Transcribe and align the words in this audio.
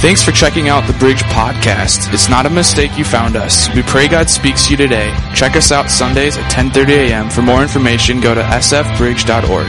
Thanks 0.00 0.22
for 0.22 0.32
checking 0.32 0.70
out 0.70 0.86
the 0.86 0.94
Bridge 0.94 1.20
Podcast. 1.24 2.10
It's 2.14 2.30
not 2.30 2.46
a 2.46 2.50
mistake 2.50 2.96
you 2.96 3.04
found 3.04 3.36
us. 3.36 3.68
We 3.74 3.82
pray 3.82 4.08
God 4.08 4.30
speaks 4.30 4.64
to 4.64 4.70
you 4.70 4.78
today. 4.78 5.14
Check 5.34 5.56
us 5.56 5.70
out 5.70 5.90
Sundays 5.90 6.38
at 6.38 6.50
10:30 6.50 7.10
a.m. 7.10 7.28
For 7.28 7.42
more 7.42 7.60
information, 7.60 8.18
go 8.18 8.34
to 8.34 8.40
sfbridge.org. 8.40 9.66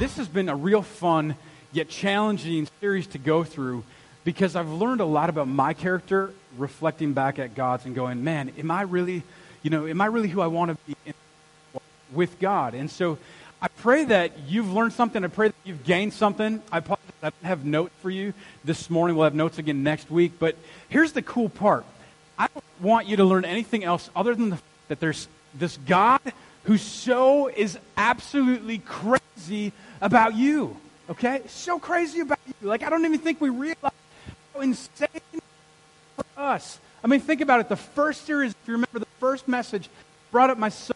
This 0.00 0.16
has 0.16 0.26
been 0.26 0.48
a 0.48 0.56
real 0.56 0.82
fun 0.82 1.36
yet 1.70 1.88
challenging 1.88 2.66
series 2.80 3.06
to 3.08 3.18
go 3.18 3.44
through 3.44 3.84
because 4.24 4.56
I've 4.56 4.70
learned 4.70 5.00
a 5.00 5.04
lot 5.04 5.30
about 5.30 5.46
my 5.46 5.74
character 5.74 6.32
reflecting 6.58 7.12
back 7.12 7.38
at 7.38 7.54
God's 7.54 7.84
and 7.84 7.94
going, 7.94 8.24
man, 8.24 8.52
am 8.58 8.72
I 8.72 8.82
really, 8.82 9.22
you 9.62 9.70
know, 9.70 9.86
am 9.86 10.00
I 10.00 10.06
really 10.06 10.28
who 10.28 10.40
I 10.40 10.48
want 10.48 10.72
to 10.72 10.94
be 11.04 11.12
with 12.12 12.36
God? 12.40 12.74
And 12.74 12.90
so 12.90 13.18
I 13.66 13.68
pray 13.68 14.04
that 14.04 14.30
you've 14.46 14.72
learned 14.72 14.92
something. 14.92 15.24
I 15.24 15.26
pray 15.26 15.48
that 15.48 15.56
you've 15.64 15.82
gained 15.82 16.12
something. 16.12 16.62
I 16.70 16.78
apologize. 16.78 17.02
I 17.20 17.30
don't 17.30 17.48
have 17.48 17.64
notes 17.64 17.92
for 18.00 18.10
you 18.10 18.32
this 18.64 18.88
morning. 18.88 19.16
We'll 19.16 19.24
have 19.24 19.34
notes 19.34 19.58
again 19.58 19.82
next 19.82 20.08
week. 20.08 20.34
But 20.38 20.54
here's 20.88 21.10
the 21.10 21.22
cool 21.22 21.48
part. 21.48 21.84
I 22.38 22.46
don't 22.46 22.64
want 22.80 23.08
you 23.08 23.16
to 23.16 23.24
learn 23.24 23.44
anything 23.44 23.82
else 23.82 24.08
other 24.14 24.36
than 24.36 24.50
the, 24.50 24.58
that 24.86 25.00
there's 25.00 25.26
this 25.52 25.78
God 25.78 26.20
who 26.62 26.78
so 26.78 27.48
is 27.48 27.76
absolutely 27.96 28.78
crazy 28.78 29.72
about 30.00 30.36
you. 30.36 30.76
Okay? 31.10 31.42
So 31.48 31.80
crazy 31.80 32.20
about 32.20 32.38
you. 32.46 32.68
Like, 32.68 32.84
I 32.84 32.88
don't 32.88 33.04
even 33.04 33.18
think 33.18 33.40
we 33.40 33.48
realize 33.48 33.90
how 34.54 34.60
insane 34.60 35.08
for 36.14 36.24
us. 36.36 36.78
I 37.02 37.08
mean, 37.08 37.18
think 37.18 37.40
about 37.40 37.58
it. 37.58 37.68
The 37.68 37.74
first 37.74 38.26
series, 38.26 38.52
if 38.52 38.68
you 38.68 38.74
remember 38.74 39.00
the 39.00 39.06
first 39.18 39.48
message, 39.48 39.88
brought 40.30 40.50
up 40.50 40.56
my 40.56 40.68
son 40.68 40.94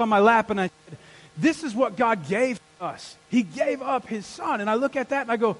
on 0.00 0.08
my 0.08 0.20
lap, 0.20 0.50
and 0.50 0.60
I 0.60 0.70
said, 0.84 0.98
This 1.38 1.62
is 1.62 1.74
what 1.74 1.96
God 1.96 2.28
gave 2.28 2.60
us. 2.80 3.16
He 3.30 3.42
gave 3.42 3.80
up 3.80 4.06
his 4.06 4.26
son. 4.26 4.60
And 4.60 4.68
I 4.68 4.74
look 4.74 4.96
at 4.96 5.10
that 5.10 5.22
and 5.22 5.32
I 5.32 5.36
go, 5.36 5.56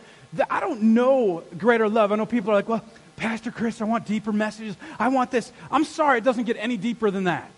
I 0.50 0.60
don't 0.60 0.82
know 0.94 1.42
greater 1.56 1.88
love. 1.88 2.12
I 2.12 2.16
know 2.16 2.26
people 2.26 2.50
are 2.50 2.54
like, 2.54 2.68
Well, 2.68 2.84
Pastor 3.16 3.50
Chris, 3.50 3.80
I 3.80 3.84
want 3.84 4.06
deeper 4.06 4.32
messages. 4.32 4.76
I 4.98 5.08
want 5.08 5.30
this. 5.30 5.52
I'm 5.70 5.84
sorry, 5.84 6.18
it 6.18 6.24
doesn't 6.24 6.44
get 6.44 6.56
any 6.58 6.76
deeper 6.76 7.10
than 7.10 7.24
that. 7.24 7.50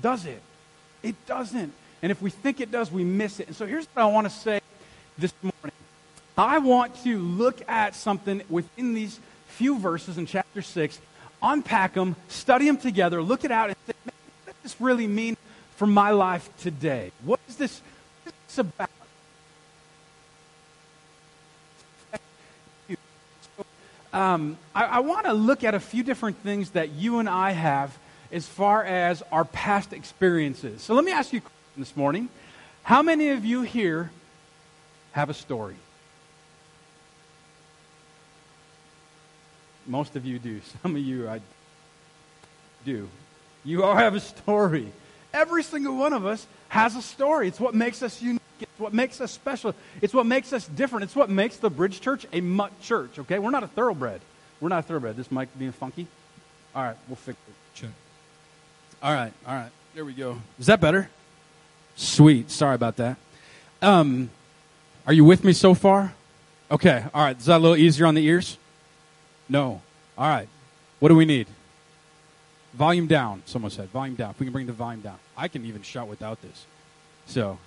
Does 0.00 0.26
it? 0.26 0.40
It 1.02 1.14
doesn't. 1.26 1.72
And 2.02 2.10
if 2.10 2.20
we 2.20 2.30
think 2.30 2.60
it 2.60 2.70
does, 2.70 2.90
we 2.90 3.04
miss 3.04 3.40
it. 3.40 3.46
And 3.46 3.56
so 3.56 3.66
here's 3.66 3.86
what 3.94 4.02
I 4.02 4.06
want 4.06 4.28
to 4.28 4.32
say 4.32 4.60
this 5.18 5.32
morning. 5.42 5.72
I 6.36 6.58
want 6.58 7.02
to 7.04 7.18
look 7.18 7.62
at 7.68 7.94
something 7.94 8.42
within 8.48 8.94
these 8.94 9.20
few 9.48 9.78
verses 9.78 10.18
in 10.18 10.26
chapter 10.26 10.62
6, 10.62 11.00
unpack 11.40 11.94
them, 11.94 12.16
study 12.28 12.66
them 12.66 12.76
together, 12.76 13.22
look 13.22 13.44
it 13.44 13.52
out, 13.52 13.68
and 13.68 13.76
say, 13.86 13.94
what 14.04 14.14
does 14.46 14.54
this 14.64 14.80
really 14.80 15.06
mean 15.06 15.36
for 15.76 15.86
my 15.86 16.10
life 16.10 16.48
today? 16.60 17.10
What 17.24 17.40
is 17.48 17.56
this, 17.56 17.80
what 18.24 18.34
is 18.34 18.40
this 18.46 18.58
about? 18.58 18.90
Um, 24.12 24.56
I, 24.72 24.84
I 24.84 24.98
want 25.00 25.26
to 25.26 25.32
look 25.32 25.64
at 25.64 25.74
a 25.74 25.80
few 25.80 26.04
different 26.04 26.36
things 26.38 26.70
that 26.70 26.90
you 26.90 27.18
and 27.18 27.28
I 27.28 27.50
have 27.50 27.98
as 28.30 28.46
far 28.46 28.84
as 28.84 29.22
our 29.32 29.44
past 29.44 29.92
experiences. 29.92 30.82
So 30.82 30.94
let 30.94 31.04
me 31.04 31.10
ask 31.10 31.32
you 31.32 31.42
this 31.76 31.96
morning. 31.96 32.28
How 32.84 33.02
many 33.02 33.30
of 33.30 33.44
you 33.44 33.62
here 33.62 34.12
have 35.12 35.30
a 35.30 35.34
story? 35.34 35.74
Most 39.84 40.14
of 40.14 40.24
you 40.24 40.38
do. 40.38 40.60
Some 40.82 40.94
of 40.94 41.02
you 41.02 41.28
I 41.28 41.40
do. 42.84 43.08
You 43.64 43.82
all 43.82 43.96
have 43.96 44.14
a 44.14 44.20
story. 44.20 44.92
Every 45.34 45.64
single 45.64 45.96
one 45.96 46.12
of 46.12 46.24
us 46.24 46.46
has 46.68 46.94
a 46.94 47.02
story. 47.02 47.48
It's 47.48 47.58
what 47.58 47.74
makes 47.74 48.02
us 48.02 48.22
unique. 48.22 48.40
It's 48.60 48.78
what 48.78 48.94
makes 48.94 49.20
us 49.20 49.32
special. 49.32 49.74
It's 50.00 50.14
what 50.14 50.26
makes 50.26 50.52
us 50.52 50.66
different. 50.66 51.04
It's 51.04 51.16
what 51.16 51.28
makes 51.28 51.56
the 51.56 51.68
Bridge 51.68 52.00
Church 52.00 52.24
a 52.32 52.40
mutt 52.40 52.80
church, 52.80 53.18
okay? 53.18 53.40
We're 53.40 53.50
not 53.50 53.64
a 53.64 53.68
thoroughbred. 53.68 54.20
We're 54.60 54.68
not 54.68 54.78
a 54.78 54.82
thoroughbred. 54.82 55.16
This 55.16 55.32
mic 55.32 55.48
being 55.58 55.72
funky. 55.72 56.06
All 56.74 56.84
right, 56.84 56.96
we'll 57.08 57.16
fix 57.16 57.36
it. 57.48 57.54
Check. 57.74 57.90
All 59.02 59.12
right, 59.12 59.32
all 59.46 59.54
right. 59.54 59.70
There 59.94 60.04
we 60.04 60.14
go. 60.14 60.38
Is 60.58 60.66
that 60.66 60.80
better? 60.80 61.10
Sweet. 61.96 62.50
Sorry 62.50 62.74
about 62.74 62.96
that. 62.96 63.16
Um, 63.82 64.30
are 65.06 65.12
you 65.12 65.24
with 65.24 65.44
me 65.44 65.52
so 65.52 65.74
far? 65.74 66.14
Okay, 66.70 67.04
all 67.12 67.24
right. 67.24 67.36
Is 67.38 67.46
that 67.46 67.58
a 67.58 67.58
little 67.58 67.76
easier 67.76 68.06
on 68.06 68.14
the 68.14 68.24
ears? 68.24 68.56
No. 69.48 69.82
All 70.16 70.28
right. 70.28 70.48
What 71.00 71.08
do 71.08 71.16
we 71.16 71.24
need? 71.24 71.48
Volume 72.74 73.06
down, 73.06 73.42
someone 73.46 73.70
said. 73.70 73.88
Volume 73.90 74.16
down. 74.16 74.30
If 74.30 74.40
we 74.40 74.46
can 74.46 74.52
bring 74.52 74.66
the 74.66 74.72
volume 74.72 75.00
down. 75.00 75.18
I 75.36 75.48
can 75.48 75.64
even 75.64 75.82
shout 75.82 76.08
without 76.08 76.42
this. 76.42 76.66
So, 77.26 77.58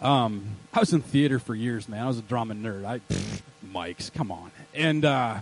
um, 0.00 0.56
I 0.72 0.80
was 0.80 0.92
in 0.92 1.00
theater 1.00 1.38
for 1.38 1.54
years, 1.54 1.88
man. 1.88 2.04
I 2.04 2.06
was 2.06 2.18
a 2.18 2.22
drama 2.22 2.54
nerd. 2.54 2.84
I, 2.84 3.00
mics, 3.66 4.12
come 4.12 4.30
on. 4.30 4.50
And 4.74 5.04
uh, 5.04 5.40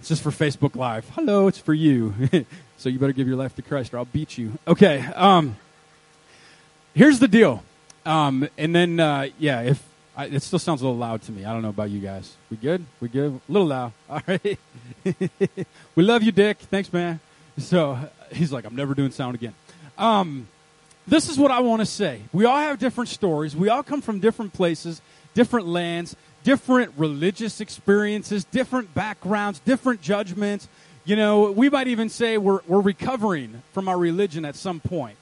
it's 0.00 0.08
just 0.08 0.22
for 0.22 0.30
Facebook 0.30 0.74
Live. 0.74 1.08
Hello, 1.10 1.46
it's 1.46 1.58
for 1.58 1.74
you. 1.74 2.14
so 2.76 2.88
you 2.88 2.98
better 2.98 3.12
give 3.12 3.28
your 3.28 3.36
life 3.36 3.54
to 3.56 3.62
Christ 3.62 3.94
or 3.94 3.98
I'll 3.98 4.04
beat 4.06 4.36
you. 4.36 4.58
Okay. 4.66 4.98
Um, 5.14 5.56
here's 6.94 7.20
the 7.20 7.28
deal. 7.28 7.62
Um, 8.04 8.48
and 8.58 8.74
then, 8.74 8.98
uh, 8.98 9.28
yeah, 9.38 9.62
if 9.62 9.82
I, 10.16 10.26
it 10.26 10.42
still 10.42 10.58
sounds 10.58 10.80
a 10.80 10.84
little 10.84 10.98
loud 10.98 11.22
to 11.22 11.32
me. 11.32 11.44
I 11.44 11.52
don't 11.52 11.62
know 11.62 11.68
about 11.68 11.90
you 11.90 12.00
guys. 12.00 12.34
We 12.50 12.56
good? 12.56 12.84
We 13.00 13.08
good? 13.08 13.38
A 13.48 13.52
little 13.52 13.68
loud. 13.68 13.92
All 14.10 14.22
right. 14.26 14.58
we 15.94 16.02
love 16.02 16.22
you, 16.22 16.32
Dick. 16.32 16.58
Thanks, 16.58 16.92
man. 16.92 17.20
So 17.58 17.98
he's 18.32 18.52
like, 18.52 18.64
I'm 18.64 18.76
never 18.76 18.94
doing 18.94 19.10
sound 19.10 19.34
again. 19.34 19.54
Um, 19.96 20.48
this 21.06 21.28
is 21.28 21.38
what 21.38 21.50
I 21.50 21.60
want 21.60 21.80
to 21.80 21.86
say. 21.86 22.20
We 22.32 22.44
all 22.44 22.58
have 22.58 22.78
different 22.78 23.08
stories. 23.08 23.56
We 23.56 23.68
all 23.68 23.82
come 23.82 24.02
from 24.02 24.20
different 24.20 24.52
places, 24.52 25.00
different 25.34 25.66
lands, 25.66 26.16
different 26.42 26.92
religious 26.96 27.60
experiences, 27.60 28.44
different 28.44 28.92
backgrounds, 28.94 29.60
different 29.60 30.02
judgments. 30.02 30.68
You 31.04 31.16
know, 31.16 31.52
we 31.52 31.70
might 31.70 31.88
even 31.88 32.08
say 32.08 32.38
we're, 32.38 32.60
we're 32.66 32.80
recovering 32.80 33.62
from 33.72 33.88
our 33.88 33.96
religion 33.96 34.44
at 34.44 34.56
some 34.56 34.80
point, 34.80 35.16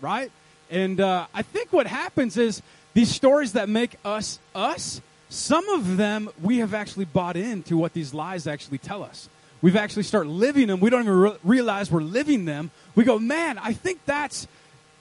right? 0.00 0.30
And 0.70 1.00
uh, 1.00 1.26
I 1.34 1.42
think 1.42 1.72
what 1.72 1.86
happens 1.86 2.36
is 2.36 2.62
these 2.94 3.10
stories 3.10 3.54
that 3.54 3.68
make 3.68 3.96
us 4.04 4.38
us, 4.54 5.00
some 5.28 5.68
of 5.70 5.96
them 5.96 6.28
we 6.42 6.58
have 6.58 6.74
actually 6.74 7.06
bought 7.06 7.36
into 7.36 7.76
what 7.76 7.92
these 7.94 8.12
lies 8.12 8.46
actually 8.46 8.78
tell 8.78 9.02
us 9.02 9.28
we've 9.62 9.76
actually 9.76 10.04
started 10.04 10.30
living 10.30 10.68
them. 10.68 10.80
We 10.80 10.90
don't 10.90 11.02
even 11.02 11.14
re- 11.14 11.36
realize 11.44 11.90
we're 11.90 12.00
living 12.00 12.44
them. 12.44 12.70
We 12.94 13.04
go, 13.04 13.18
man, 13.18 13.58
I 13.58 13.72
think 13.72 14.04
that's 14.06 14.46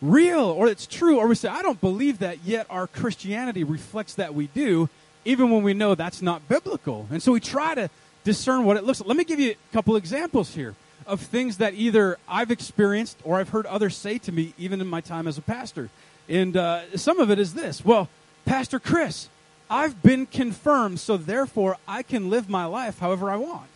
real 0.01 0.41
or 0.41 0.67
it's 0.67 0.85
true. 0.85 1.17
Or 1.17 1.27
we 1.27 1.35
say, 1.35 1.49
I 1.49 1.61
don't 1.61 1.79
believe 1.79 2.19
that, 2.19 2.43
yet 2.43 2.67
our 2.69 2.87
Christianity 2.87 3.63
reflects 3.63 4.15
that 4.15 4.33
we 4.33 4.47
do, 4.47 4.89
even 5.25 5.49
when 5.49 5.63
we 5.63 5.73
know 5.73 5.95
that's 5.95 6.21
not 6.21 6.47
biblical. 6.47 7.07
And 7.11 7.21
so 7.21 7.31
we 7.31 7.39
try 7.39 7.75
to 7.75 7.89
discern 8.23 8.65
what 8.65 8.77
it 8.77 8.83
looks 8.83 8.99
like. 8.99 9.07
Let 9.07 9.17
me 9.17 9.23
give 9.23 9.39
you 9.39 9.51
a 9.51 9.73
couple 9.73 9.95
examples 9.95 10.53
here 10.53 10.75
of 11.07 11.21
things 11.21 11.57
that 11.57 11.73
either 11.73 12.17
I've 12.27 12.51
experienced 12.51 13.17
or 13.23 13.39
I've 13.39 13.49
heard 13.49 13.65
others 13.65 13.95
say 13.95 14.19
to 14.19 14.31
me, 14.31 14.53
even 14.57 14.81
in 14.81 14.87
my 14.87 15.01
time 15.01 15.27
as 15.27 15.37
a 15.37 15.41
pastor. 15.41 15.89
And 16.27 16.55
uh, 16.55 16.95
some 16.97 17.19
of 17.19 17.31
it 17.31 17.39
is 17.39 17.55
this 17.55 17.83
well, 17.83 18.09
Pastor 18.45 18.79
Chris, 18.79 19.29
I've 19.69 20.01
been 20.03 20.25
confirmed, 20.25 20.99
so 20.99 21.17
therefore 21.17 21.77
I 21.87 22.03
can 22.03 22.29
live 22.29 22.49
my 22.49 22.65
life 22.65 22.99
however 22.99 23.31
I 23.31 23.37
want 23.37 23.69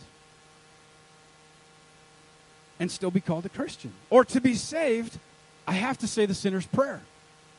and 2.80 2.90
still 2.90 3.10
be 3.10 3.20
called 3.20 3.46
a 3.46 3.48
Christian. 3.48 3.92
Or 4.10 4.24
to 4.26 4.40
be 4.40 4.54
saved, 4.54 5.18
I 5.66 5.72
have 5.72 5.98
to 5.98 6.06
say 6.06 6.26
the 6.26 6.34
sinner's 6.34 6.66
prayer. 6.66 7.00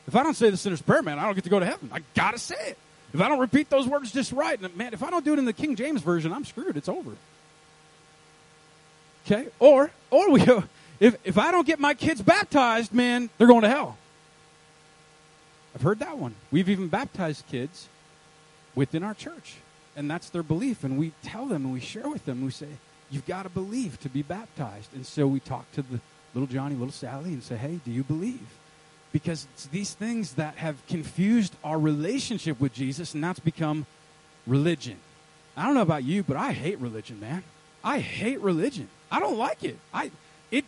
If 0.06 0.14
I 0.14 0.22
don't 0.22 0.34
say 0.34 0.50
the 0.50 0.56
sinner's 0.56 0.82
prayer, 0.82 1.02
man, 1.02 1.18
I 1.18 1.24
don't 1.24 1.34
get 1.34 1.44
to 1.44 1.50
go 1.50 1.58
to 1.58 1.66
heaven. 1.66 1.90
I 1.92 2.00
gotta 2.14 2.38
say 2.38 2.56
it. 2.68 2.78
If 3.12 3.20
I 3.20 3.28
don't 3.28 3.38
repeat 3.38 3.70
those 3.70 3.86
words 3.86 4.12
just 4.12 4.32
right, 4.32 4.60
man, 4.76 4.92
if 4.92 5.02
I 5.02 5.10
don't 5.10 5.24
do 5.24 5.32
it 5.32 5.38
in 5.38 5.44
the 5.44 5.52
King 5.52 5.76
James 5.76 6.02
version, 6.02 6.32
I'm 6.32 6.44
screwed. 6.44 6.76
It's 6.76 6.88
over. 6.88 7.12
Okay? 9.24 9.48
Or 9.58 9.90
or 10.10 10.30
we 10.30 10.44
go, 10.44 10.64
if 11.00 11.16
if 11.24 11.38
I 11.38 11.50
don't 11.50 11.66
get 11.66 11.80
my 11.80 11.94
kids 11.94 12.22
baptized, 12.22 12.92
man, 12.92 13.30
they're 13.38 13.48
going 13.48 13.62
to 13.62 13.68
hell. 13.68 13.96
I've 15.74 15.82
heard 15.82 15.98
that 15.98 16.16
one. 16.16 16.34
We've 16.50 16.70
even 16.70 16.88
baptized 16.88 17.46
kids 17.48 17.88
within 18.74 19.02
our 19.02 19.12
church. 19.12 19.56
And 19.94 20.10
that's 20.10 20.30
their 20.30 20.42
belief. 20.42 20.84
And 20.84 20.98
we 20.98 21.12
tell 21.22 21.46
them 21.46 21.64
and 21.64 21.72
we 21.72 21.80
share 21.80 22.08
with 22.08 22.24
them. 22.24 22.42
We 22.42 22.50
say, 22.50 22.68
You've 23.10 23.26
got 23.26 23.44
to 23.44 23.48
believe 23.48 24.00
to 24.00 24.08
be 24.08 24.22
baptized. 24.22 24.92
And 24.94 25.06
so 25.06 25.26
we 25.26 25.40
talk 25.40 25.70
to 25.72 25.82
the 25.82 26.00
little 26.34 26.46
Johnny, 26.46 26.74
little 26.74 26.92
Sally, 26.92 27.32
and 27.32 27.42
say, 27.42 27.56
hey, 27.56 27.80
do 27.84 27.90
you 27.90 28.02
believe? 28.02 28.46
Because 29.12 29.46
it's 29.54 29.66
these 29.66 29.94
things 29.94 30.34
that 30.34 30.56
have 30.56 30.84
confused 30.86 31.54
our 31.64 31.78
relationship 31.78 32.60
with 32.60 32.74
Jesus, 32.74 33.14
and 33.14 33.22
that's 33.22 33.38
become 33.38 33.86
religion. 34.46 34.96
I 35.56 35.64
don't 35.64 35.74
know 35.74 35.82
about 35.82 36.04
you, 36.04 36.22
but 36.22 36.36
I 36.36 36.52
hate 36.52 36.78
religion, 36.78 37.18
man. 37.18 37.42
I 37.82 38.00
hate 38.00 38.40
religion. 38.40 38.88
I 39.10 39.20
don't 39.20 39.38
like 39.38 39.64
it. 39.64 39.78
I 39.94 40.10
it 40.50 40.64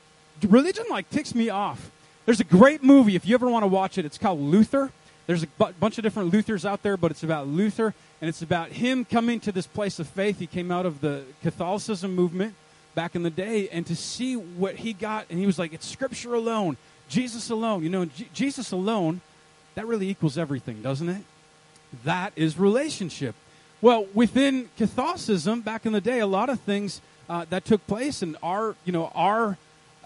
religion 0.48 0.84
like 0.88 1.10
ticks 1.10 1.34
me 1.34 1.50
off. 1.50 1.90
There's 2.24 2.40
a 2.40 2.44
great 2.44 2.82
movie 2.82 3.16
if 3.16 3.26
you 3.26 3.34
ever 3.34 3.48
want 3.48 3.64
to 3.64 3.68
watch 3.68 3.98
it. 3.98 4.04
It's 4.04 4.18
called 4.18 4.40
Luther. 4.40 4.90
There's 5.26 5.42
a 5.42 5.46
bunch 5.78 5.98
of 5.98 6.04
different 6.04 6.32
Luthers 6.32 6.64
out 6.64 6.82
there, 6.82 6.96
but 6.96 7.10
it's 7.10 7.22
about 7.22 7.48
Luther 7.48 7.92
and 8.20 8.28
it's 8.28 8.42
about 8.42 8.70
him 8.70 9.04
coming 9.04 9.40
to 9.40 9.52
this 9.52 9.66
place 9.66 9.98
of 9.98 10.08
faith. 10.08 10.38
He 10.38 10.46
came 10.46 10.70
out 10.70 10.86
of 10.86 11.00
the 11.00 11.24
Catholicism 11.42 12.14
movement 12.14 12.54
back 12.94 13.14
in 13.14 13.22
the 13.22 13.30
day, 13.30 13.68
and 13.68 13.86
to 13.86 13.94
see 13.94 14.34
what 14.34 14.76
he 14.76 14.92
got, 14.92 15.26
and 15.30 15.38
he 15.38 15.46
was 15.46 15.58
like, 15.58 15.72
it's 15.72 15.86
Scripture 15.86 16.34
alone, 16.34 16.76
Jesus 17.08 17.50
alone. 17.50 17.84
You 17.84 17.90
know, 17.90 18.04
J- 18.06 18.28
Jesus 18.34 18.72
alone, 18.72 19.20
that 19.74 19.86
really 19.86 20.08
equals 20.08 20.36
everything, 20.36 20.82
doesn't 20.82 21.08
it? 21.08 21.22
That 22.04 22.32
is 22.34 22.58
relationship. 22.58 23.34
Well, 23.80 24.06
within 24.14 24.68
Catholicism, 24.76 25.60
back 25.60 25.86
in 25.86 25.92
the 25.92 26.00
day, 26.00 26.18
a 26.18 26.26
lot 26.26 26.50
of 26.50 26.58
things 26.60 27.00
uh, 27.28 27.44
that 27.50 27.64
took 27.64 27.86
place 27.86 28.22
and 28.22 28.36
our, 28.42 28.74
you 28.84 28.92
know, 28.92 29.12
our 29.14 29.56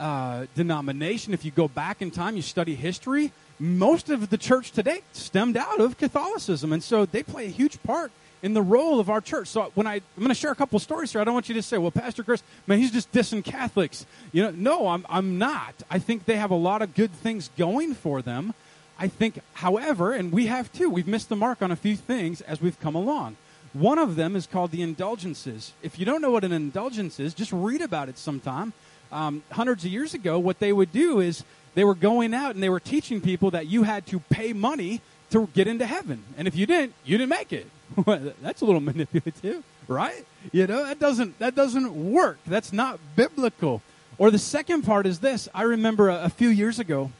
uh, 0.03 0.47
denomination. 0.57 1.33
If 1.33 1.45
you 1.45 1.53
go 1.53 1.69
back 1.69 2.03
in 2.03 2.11
time, 2.11 2.35
you 2.35 2.43
study 2.43 2.75
history. 2.75 3.33
Most 3.61 4.11
of 4.11 4.31
the 4.31 4.37
church 4.37 4.73
today 4.73 5.03
stemmed 5.13 5.57
out 5.57 5.81
of 5.81 5.97
Catholicism, 5.97 6.73
and 6.73 6.83
so 6.83 7.07
they 7.07 7.23
play 7.23 7.47
a 7.47 7.51
huge 7.51 7.81
part 7.85 8.11
in 8.43 8.55
the 8.55 8.63
role 8.63 8.99
of 8.99 9.09
our 9.09 9.21
church. 9.21 9.47
So 9.47 9.71
when 9.75 9.87
I, 9.87 9.95
I'm 9.95 10.03
going 10.19 10.29
to 10.29 10.35
share 10.35 10.51
a 10.51 10.57
couple 10.57 10.81
stories 10.81 11.13
here, 11.13 11.21
I 11.21 11.25
don't 11.25 11.35
want 11.35 11.49
you 11.49 11.55
to 11.55 11.63
say, 11.63 11.79
"Well, 11.79 11.93
Pastor 11.93 12.25
Chris, 12.25 12.43
man, 12.67 12.81
he's 12.81 12.91
just 12.91 13.13
dissing 13.13 13.45
Catholics." 13.45 14.05
You 14.33 14.43
know, 14.43 14.51
no, 14.51 14.89
I'm 14.89 15.07
I'm 15.09 15.39
not. 15.39 15.75
I 15.89 16.01
think 16.01 16.25
they 16.25 16.37
have 16.37 16.51
a 16.51 16.57
lot 16.57 16.83
of 16.83 16.95
good 16.95 17.13
things 17.13 17.51
going 17.57 17.95
for 17.95 18.23
them. 18.23 18.55
I 18.99 19.07
think, 19.07 19.39
however, 19.55 20.13
and 20.13 20.33
we 20.33 20.47
have 20.47 20.73
too, 20.73 20.91
we've 20.91 21.09
missed 21.09 21.29
the 21.29 21.37
mark 21.37 21.63
on 21.63 21.71
a 21.71 21.77
few 21.77 21.97
things 21.97 22.41
as 22.41 22.61
we've 22.61 22.79
come 22.81 22.97
along. 22.97 23.37
One 23.73 23.99
of 23.99 24.17
them 24.17 24.37
is 24.37 24.47
called 24.47 24.71
the 24.71 24.83
indulgences. 24.83 25.73
If 25.83 25.99
you 25.99 26.05
don't 26.05 26.21
know 26.21 26.31
what 26.31 26.45
an 26.45 26.53
indulgence 26.53 27.19
is, 27.19 27.33
just 27.33 27.53
read 27.53 27.81
about 27.81 28.09
it 28.09 28.19
sometime. 28.19 28.73
Um, 29.13 29.43
hundreds 29.53 29.85
of 29.85 29.93
years 29.93 30.15
ago, 30.15 30.39
what 30.39 30.59
they 30.59 30.73
would 30.73 30.91
do 30.91 31.21
is 31.21 31.45
they 31.75 31.85
were 31.85 31.95
going 31.95 32.35
out 32.35 32.55
and 32.55 32.63
they 32.63 32.69
were 32.69 32.81
teaching 32.81 33.21
people 33.21 33.51
that 33.53 33.67
you 33.67 33.83
had 33.83 34.07
to 34.07 34.19
pay 34.19 34.53
money 34.53 35.01
to 35.31 35.47
get 35.55 35.69
into 35.69 35.87
heaven. 35.87 36.25
And 36.37 36.49
if 36.49 36.57
you 36.57 36.67
didn't, 36.67 36.95
you 37.05 37.19
didn't 37.19 37.31
make 37.31 37.53
it. 37.53 37.67
That's 38.43 38.63
a 38.63 38.65
little 38.65 38.81
manipulative, 38.93 39.63
right? 39.87 40.25
You 40.51 40.67
know, 40.67 40.85
that 40.85 40.99
doesn't 40.99 41.39
that 41.39 41.55
doesn't 41.55 42.13
work. 42.13 42.39
That's 42.47 42.73
not 42.73 42.99
biblical. 43.17 43.83
Or 44.19 44.31
the 44.31 44.39
second 44.39 44.83
part 44.83 45.07
is 45.07 45.21
this. 45.21 45.49
I 45.55 45.63
remember 45.63 46.09
a, 46.09 46.25
a 46.25 46.29
few 46.29 46.49
years 46.49 46.79
ago, 46.79 47.11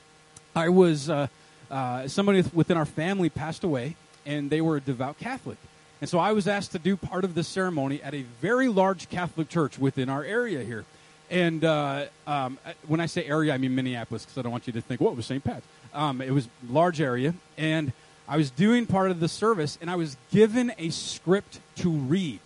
I 0.55 0.69
was 0.69 1.09
uh, 1.11 1.27
uh, 1.71 2.09
somebody 2.09 2.43
within 2.53 2.77
our 2.77 2.85
family 2.85 3.29
passed 3.29 3.65
away, 3.65 3.97
and 4.27 4.51
they 4.51 4.61
were 4.61 4.77
a 4.77 4.81
devout 4.81 5.19
Catholic. 5.19 5.59
And 6.01 6.09
so 6.09 6.19
I 6.19 6.33
was 6.33 6.49
asked 6.49 6.73
to 6.73 6.79
do 6.79 6.97
part 6.97 7.25
of 7.25 7.35
the 7.35 7.45
ceremony 7.45 8.03
at 8.03 8.13
a 8.13 8.23
very 8.41 8.69
large 8.69 9.09
Catholic 9.09 9.49
church 9.49 9.79
within 9.79 10.09
our 10.09 10.25
area 10.25 10.65
here. 10.65 10.85
And 11.33 11.65
uh, 11.65 12.05
um, 12.27 12.59
when 12.87 13.01
I 13.01 13.07
say 13.07 13.25
area, 13.25 13.55
I 13.55 13.59
mean 13.59 13.75
Minneapolis, 13.75 14.27
because 14.27 14.37
I 14.37 14.43
don't 14.43 14.53
want 14.53 14.67
you 14.67 14.75
to 14.75 14.83
think, 14.83 15.01
what 15.01 15.17
was 15.17 15.25
St. 15.25 15.43
Pat's? 15.43 15.65
Um, 15.95 16.21
it 16.21 16.31
was 16.31 16.47
large 16.69 17.01
area. 17.01 17.35
And 17.57 17.93
I 18.29 18.37
was 18.37 18.51
doing 18.51 18.85
part 18.85 19.11
of 19.11 19.19
the 19.19 19.29
service, 19.29 19.79
and 19.81 19.91
I 19.91 19.97
was 19.97 20.19
given 20.31 20.75
a 20.77 20.91
script 20.91 21.61
to 21.77 21.91
read. 21.91 22.41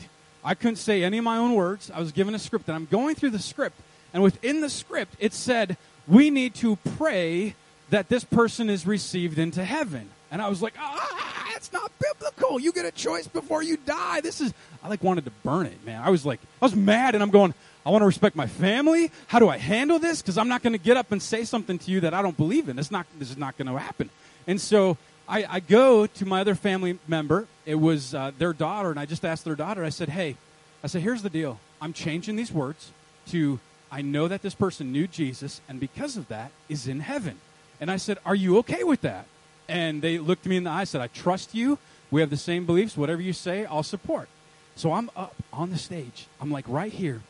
I 0.45 0.55
couldn't 0.55 0.77
say 0.77 1.03
any 1.03 1.19
of 1.19 1.25
my 1.25 1.37
own 1.37 1.55
words. 1.55 1.91
I 1.93 1.99
was 1.99 2.13
given 2.13 2.33
a 2.37 2.39
script, 2.39 2.69
and 2.69 2.77
I'm 2.77 2.87
going 2.87 3.17
through 3.17 3.31
the 3.31 3.41
script. 3.41 3.77
And 4.15 4.23
within 4.23 4.61
the 4.61 4.71
script, 4.71 5.17
it 5.19 5.35
said, 5.35 5.77
we 6.07 6.31
need 6.31 6.55
to 6.57 6.77
pray 6.97 7.57
that 7.91 8.09
this 8.09 8.23
person 8.23 8.71
is 8.71 8.87
received 8.87 9.39
into 9.39 9.65
heaven. 9.65 10.11
And 10.31 10.41
I 10.41 10.49
was 10.49 10.63
like, 10.63 10.75
ah, 10.79 11.53
it's 11.57 11.73
not 11.73 11.91
biblical. 11.99 12.61
You 12.61 12.71
get 12.71 12.87
a 12.87 12.93
choice 12.93 13.27
before 13.27 13.65
you 13.65 13.79
die. 13.79 14.21
This 14.21 14.41
is, 14.41 14.55
I 14.83 14.89
like 14.89 15.03
wanted 15.03 15.25
to 15.25 15.33
burn 15.43 15.67
it, 15.67 15.85
man. 15.85 16.03
I 16.03 16.11
was 16.11 16.25
like, 16.25 16.41
I 16.63 16.65
was 16.65 16.77
mad 16.77 17.15
and 17.15 17.23
I'm 17.23 17.31
going, 17.31 17.53
I 17.87 17.91
want 17.91 18.03
to 18.03 18.07
respect 18.07 18.35
my 18.35 18.49
family. 18.49 19.13
How 19.29 19.39
do 19.39 19.49
I 19.49 19.59
handle 19.59 20.01
this? 20.01 20.21
Because 20.21 20.37
I'm 20.37 20.49
not 20.49 20.65
going 20.65 20.73
to 20.73 20.79
get 20.79 20.97
up 20.97 21.13
and 21.13 21.23
say 21.23 21.45
something 21.45 21.79
to 21.79 21.91
you 21.93 22.01
that 22.01 22.15
I 22.15 22.21
don't 22.21 22.37
believe 22.37 22.69
in. 22.69 22.81
It's 22.81 22.91
not, 22.91 23.07
this 23.17 23.31
is 23.31 23.37
not 23.37 23.57
going 23.57 23.69
to 23.69 23.79
happen. 23.79 24.11
And 24.49 24.61
so 24.61 24.99
I, 25.29 25.47
I, 25.49 25.61
go 25.61 26.09
to 26.09 26.27
my 26.27 26.41
other 26.41 26.57
family 26.57 26.99
member. 27.07 27.47
It 27.65 27.77
was 27.77 28.13
uh, 28.13 28.33
their 28.37 28.53
daughter, 28.53 28.91
and 28.91 28.99
I 28.99 29.07
just 29.07 29.25
asked 29.25 29.45
their 29.45 29.55
daughter, 29.55 29.85
I 29.85 29.91
said, 29.91 30.09
hey, 30.09 30.37
I 30.83 30.89
said, 30.89 31.03
here's 31.03 31.23
the 31.23 31.31
deal. 31.31 31.61
I'm 31.81 31.93
changing 31.93 32.35
these 32.35 32.51
words 32.51 32.91
to, 33.29 33.61
I 33.93 34.03
know 34.03 34.27
that 34.27 34.43
this 34.43 34.55
person 34.55 34.91
knew 34.91 35.07
Jesus, 35.07 35.61
and 35.69 35.79
because 35.79 36.17
of 36.17 36.27
that, 36.27 36.51
is 36.69 36.89
in 36.89 36.99
heaven. 36.99 37.39
And 37.81 37.89
I 37.89 37.99
said, 37.99 38.19
are 38.27 38.35
you 38.35 38.59
okay 38.59 38.83
with 38.83 39.03
that? 39.03 39.27
And 39.69 40.03
they 40.03 40.19
looked 40.19 40.45
me 40.45 40.57
in 40.57 40.65
the 40.65 40.71
eye 40.71 40.81
and 40.81 40.89
said, 40.89 41.03
I 41.03 41.07
trust 41.07 41.55
you. 41.55 41.79
We 42.11 42.21
have 42.21 42.31
the 42.31 42.37
same 42.37 42.67
beliefs. 42.67 42.97
Whatever 42.97 43.23
you 43.23 43.33
say, 43.33 43.65
I'll 43.65 43.85
support. 43.85 44.29
So 44.75 44.93
I'm 44.93 45.09
up 45.15 45.37
on 45.53 45.71
the 45.71 45.79
stage. 45.79 46.27
I'm 46.41 46.51
like 46.51 46.65
right 46.67 46.93
here. 46.93 47.23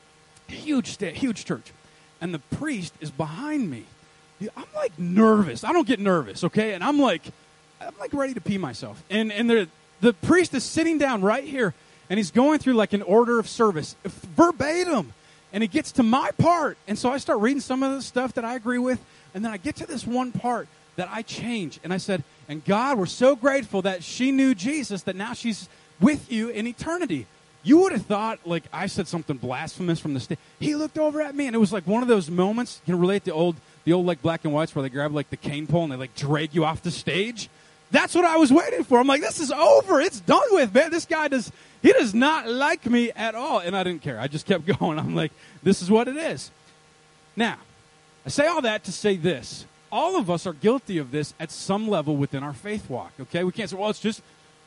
Huge 0.48 0.88
stage, 0.88 1.18
huge 1.18 1.44
church. 1.44 1.72
And 2.20 2.32
the 2.32 2.38
priest 2.38 2.94
is 3.00 3.10
behind 3.10 3.70
me. 3.70 3.84
I'm 4.56 4.64
like 4.74 4.98
nervous. 4.98 5.64
I 5.64 5.72
don't 5.72 5.86
get 5.86 6.00
nervous, 6.00 6.44
okay? 6.44 6.74
And 6.74 6.84
I'm 6.84 6.98
like, 6.98 7.22
I'm 7.80 7.94
like 7.98 8.12
ready 8.12 8.34
to 8.34 8.40
pee 8.40 8.58
myself. 8.58 9.02
And 9.10 9.32
and 9.32 9.48
the 9.48 9.68
the 10.00 10.12
priest 10.12 10.54
is 10.54 10.64
sitting 10.64 10.98
down 10.98 11.22
right 11.22 11.44
here, 11.44 11.74
and 12.10 12.18
he's 12.18 12.30
going 12.30 12.58
through 12.58 12.74
like 12.74 12.92
an 12.92 13.02
order 13.02 13.38
of 13.38 13.48
service, 13.48 13.96
verbatim. 14.04 15.12
And 15.52 15.62
he 15.62 15.68
gets 15.68 15.92
to 15.92 16.02
my 16.02 16.32
part, 16.32 16.76
and 16.86 16.98
so 16.98 17.10
I 17.10 17.18
start 17.18 17.40
reading 17.40 17.60
some 17.60 17.82
of 17.82 17.92
the 17.92 18.02
stuff 18.02 18.34
that 18.34 18.44
I 18.44 18.56
agree 18.56 18.78
with, 18.78 19.00
and 19.32 19.44
then 19.44 19.52
I 19.52 19.56
get 19.56 19.76
to 19.76 19.86
this 19.86 20.06
one 20.06 20.32
part, 20.32 20.68
that 20.96 21.08
I 21.10 21.22
change. 21.22 21.78
And 21.84 21.94
I 21.94 21.98
said, 21.98 22.24
and 22.48 22.64
God, 22.64 22.98
we're 22.98 23.06
so 23.06 23.36
grateful 23.36 23.80
that 23.82 24.02
she 24.02 24.32
knew 24.32 24.54
Jesus, 24.54 25.02
that 25.02 25.16
now 25.16 25.32
she's 25.32 25.68
with 26.00 26.30
you 26.30 26.48
in 26.48 26.66
eternity. 26.66 27.26
You 27.66 27.78
would 27.78 27.90
have 27.90 28.06
thought, 28.06 28.38
like, 28.44 28.62
I 28.72 28.86
said 28.86 29.08
something 29.08 29.38
blasphemous 29.38 29.98
from 29.98 30.14
the 30.14 30.20
stage. 30.20 30.38
He 30.60 30.76
looked 30.76 30.98
over 30.98 31.20
at 31.20 31.34
me, 31.34 31.48
and 31.48 31.56
it 31.56 31.58
was 31.58 31.72
like 31.72 31.84
one 31.84 32.00
of 32.00 32.08
those 32.08 32.30
moments. 32.30 32.80
You 32.86 32.92
can 32.92 33.00
relate 33.00 33.24
to 33.24 33.32
old, 33.32 33.56
the 33.84 33.92
old, 33.92 34.06
like, 34.06 34.22
black 34.22 34.44
and 34.44 34.54
whites 34.54 34.72
where 34.72 34.84
they 34.84 34.88
grab, 34.88 35.12
like, 35.12 35.30
the 35.30 35.36
cane 35.36 35.66
pole 35.66 35.82
and 35.82 35.92
they, 35.92 35.96
like, 35.96 36.14
drag 36.14 36.54
you 36.54 36.64
off 36.64 36.82
the 36.82 36.92
stage. 36.92 37.48
That's 37.90 38.14
what 38.14 38.24
I 38.24 38.36
was 38.36 38.52
waiting 38.52 38.84
for. 38.84 39.00
I'm 39.00 39.08
like, 39.08 39.20
this 39.20 39.40
is 39.40 39.50
over. 39.50 40.00
It's 40.00 40.20
done 40.20 40.46
with, 40.52 40.72
man. 40.72 40.92
This 40.92 41.06
guy 41.06 41.26
does, 41.26 41.50
he 41.82 41.92
does 41.92 42.14
not 42.14 42.48
like 42.48 42.86
me 42.86 43.10
at 43.10 43.34
all. 43.34 43.58
And 43.58 43.76
I 43.76 43.82
didn't 43.82 44.02
care. 44.02 44.20
I 44.20 44.28
just 44.28 44.46
kept 44.46 44.64
going. 44.78 45.00
I'm 45.00 45.16
like, 45.16 45.32
this 45.64 45.82
is 45.82 45.90
what 45.90 46.06
it 46.06 46.16
is. 46.16 46.52
Now, 47.34 47.58
I 48.24 48.28
say 48.28 48.46
all 48.46 48.62
that 48.62 48.84
to 48.84 48.92
say 48.92 49.16
this 49.16 49.66
all 49.90 50.16
of 50.16 50.30
us 50.30 50.46
are 50.46 50.52
guilty 50.52 50.98
of 50.98 51.10
this 51.10 51.34
at 51.40 51.50
some 51.50 51.88
level 51.88 52.16
within 52.16 52.42
our 52.42 52.52
faith 52.52 52.88
walk. 52.90 53.12
Okay, 53.20 53.42
we 53.44 53.50
can't 53.50 53.70
say, 53.70 53.76
well, 53.76 53.90
it's 53.90 54.00
just 54.00 54.22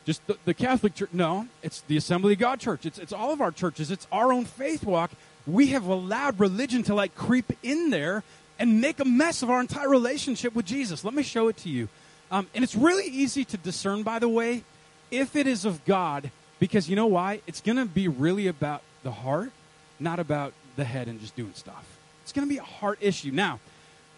just 0.06 0.26
the, 0.28 0.38
the, 0.46 0.54
Catholic 0.54 0.96
Church. 0.96 1.10
No, 1.14 1.48
it's 1.62 1.82
the 1.82 1.98
Assembly 1.98 2.34
of 2.34 2.40
God 2.40 2.60
Church. 2.60 2.86
It's 2.86 2.98
it's 2.98 3.14
all 3.14 3.32
of 3.32 3.42
our 3.42 3.52
churches. 3.52 3.92
It's 3.92 4.08
our 4.12 4.32
own 4.34 4.46
faith 4.46 4.84
walk. 4.84 5.12
We 5.46 5.68
have 5.68 5.86
allowed 5.86 6.40
religion 6.40 6.84
to 6.84 6.96
like 6.96 7.16
creep 7.16 7.52
in 7.64 7.90
there 7.90 8.24
and 8.60 8.82
make 8.82 9.00
a 9.00 9.06
mess 9.06 9.42
of 9.42 9.50
our 9.50 9.62
entire 9.62 9.90
relationship 9.90 10.54
with 10.54 10.66
Jesus. 10.66 11.04
Let 11.04 11.14
me 11.14 11.24
show 11.24 11.48
it 11.48 11.58
to 11.58 11.70
you. 11.70 11.88
Um, 12.32 12.48
and 12.54 12.64
it's 12.64 12.76
really 12.76 13.06
easy 13.06 13.46
to 13.46 13.58
discern, 13.58 14.04
by 14.04 14.20
the 14.20 14.30
way, 14.30 14.64
if 15.10 15.36
it 15.36 15.48
is 15.48 15.66
of 15.66 15.84
God, 15.86 16.30
because 16.60 16.90
you 16.90 16.96
know 16.96 17.08
why? 17.08 17.42
It's 17.48 17.62
going 17.62 17.78
to 17.78 17.86
be 17.86 18.08
really 18.08 18.48
about 18.48 18.82
the 19.04 19.12
heart, 19.12 19.52
not 20.00 20.20
about 20.20 20.54
the 20.76 20.84
head 20.84 21.08
and 21.08 21.20
just 21.20 21.36
doing 21.36 21.54
stuff. 21.56 21.86
It's 22.24 22.34
going 22.34 22.48
to 22.48 22.54
be 22.54 22.60
a 22.60 22.64
heart 22.64 23.00
issue. 23.02 23.32
Now, 23.32 23.60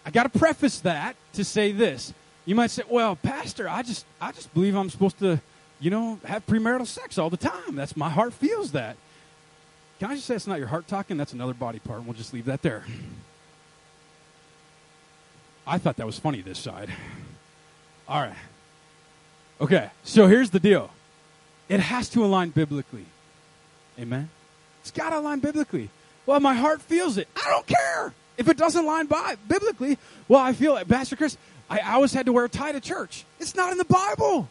I 0.05 0.11
got 0.11 0.31
to 0.31 0.37
preface 0.37 0.79
that 0.81 1.15
to 1.33 1.45
say 1.45 1.71
this. 1.71 2.13
You 2.45 2.55
might 2.55 2.71
say, 2.71 2.83
"Well, 2.89 3.15
pastor, 3.15 3.69
I 3.69 3.83
just 3.83 4.05
I 4.19 4.31
just 4.31 4.53
believe 4.53 4.75
I'm 4.75 4.89
supposed 4.89 5.19
to, 5.19 5.39
you 5.81 5.89
know, 5.89 6.19
have 6.23 6.45
premarital 6.45 6.87
sex 6.87 7.17
all 7.17 7.29
the 7.29 7.37
time. 7.37 7.75
That's 7.75 7.97
my 7.97 8.09
heart 8.09 8.33
feels 8.33 8.71
that." 8.71 8.95
Can 9.99 10.09
I 10.09 10.15
just 10.15 10.25
say 10.25 10.35
it's 10.35 10.47
not 10.47 10.57
your 10.57 10.67
heart 10.67 10.87
talking? 10.87 11.17
That's 11.17 11.33
another 11.33 11.53
body 11.53 11.77
part, 11.77 12.03
we'll 12.03 12.13
just 12.13 12.33
leave 12.33 12.45
that 12.45 12.63
there. 12.63 12.85
I 15.67 15.77
thought 15.77 15.97
that 15.97 16.07
was 16.07 16.17
funny 16.17 16.41
this 16.41 16.57
side. 16.57 16.89
All 18.07 18.19
right. 18.19 18.33
Okay, 19.59 19.91
so 20.03 20.25
here's 20.25 20.49
the 20.49 20.59
deal. 20.59 20.89
It 21.69 21.79
has 21.79 22.09
to 22.09 22.25
align 22.25 22.49
biblically. 22.49 23.05
Amen. 23.99 24.29
It's 24.81 24.89
got 24.89 25.11
to 25.11 25.19
align 25.19 25.39
biblically. 25.39 25.91
Well, 26.25 26.39
my 26.39 26.55
heart 26.55 26.81
feels 26.81 27.17
it. 27.17 27.27
I 27.35 27.49
don't 27.51 27.67
care. 27.67 28.13
If 28.37 28.47
it 28.47 28.57
doesn't 28.57 28.85
line 28.85 29.05
by 29.05 29.35
biblically, 29.47 29.99
well, 30.27 30.41
I 30.41 30.53
feel 30.53 30.77
it. 30.77 30.87
Pastor 30.87 31.15
Chris, 31.15 31.37
I 31.69 31.93
always 31.93 32.11
had 32.11 32.25
to 32.25 32.33
wear 32.33 32.45
a 32.45 32.49
tie 32.49 32.71
to 32.71 32.81
church. 32.81 33.23
It's 33.39 33.53
not 33.53 33.71
in 33.71 33.77
the 33.77 33.85
Bible. 33.85 34.49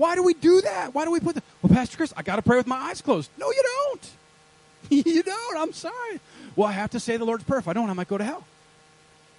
Why 0.00 0.14
do 0.14 0.22
we 0.22 0.32
do 0.32 0.62
that? 0.62 0.94
Why 0.94 1.04
do 1.04 1.10
we 1.10 1.20
put 1.20 1.34
the, 1.34 1.42
Well, 1.60 1.70
Pastor 1.70 1.98
Chris, 1.98 2.14
I 2.16 2.22
got 2.22 2.36
to 2.36 2.42
pray 2.42 2.56
with 2.56 2.66
my 2.66 2.76
eyes 2.76 3.02
closed. 3.02 3.30
No, 3.36 3.50
you 3.50 3.62
don't. 3.62 4.10
you 5.06 5.22
don't. 5.22 5.58
I'm 5.58 5.74
sorry. 5.74 6.20
Well, 6.56 6.66
I 6.66 6.72
have 6.72 6.92
to 6.92 7.00
say 7.00 7.18
the 7.18 7.26
Lord's 7.26 7.44
Prayer. 7.44 7.58
If 7.58 7.68
I 7.68 7.74
don't, 7.74 7.90
I 7.90 7.92
might 7.92 8.08
go 8.08 8.16
to 8.16 8.24
hell. 8.24 8.46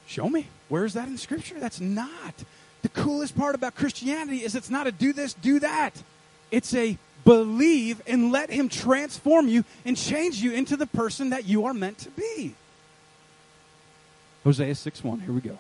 Show 0.06 0.30
me. 0.30 0.46
Where 0.70 0.86
is 0.86 0.94
that 0.94 1.08
in 1.08 1.18
Scripture? 1.18 1.60
That's 1.60 1.82
not. 1.82 2.36
The 2.84 2.90
coolest 2.90 3.36
part 3.36 3.56
about 3.56 3.74
Christianity 3.74 4.44
is 4.44 4.54
it's 4.54 4.70
not 4.70 4.86
a 4.86 4.92
do 4.92 5.14
this, 5.14 5.34
do 5.34 5.60
that. 5.62 5.96
It's 6.52 6.76
a 6.76 6.96
believe 7.26 8.00
and 8.06 8.32
let 8.32 8.52
Him 8.52 8.70
transform 8.70 9.48
you 9.48 9.66
and 9.84 9.98
change 9.98 10.44
you 10.44 10.52
into 10.52 10.78
the 10.78 10.86
person 10.86 11.32
that 11.32 11.46
you 11.46 11.66
are 11.66 11.74
meant 11.74 11.98
to 12.00 12.12
be. 12.12 12.54
Hosea 14.44 14.76
6 14.76 15.04
1. 15.04 15.22
Here 15.22 15.34
we 15.34 15.42
go. 15.42 15.58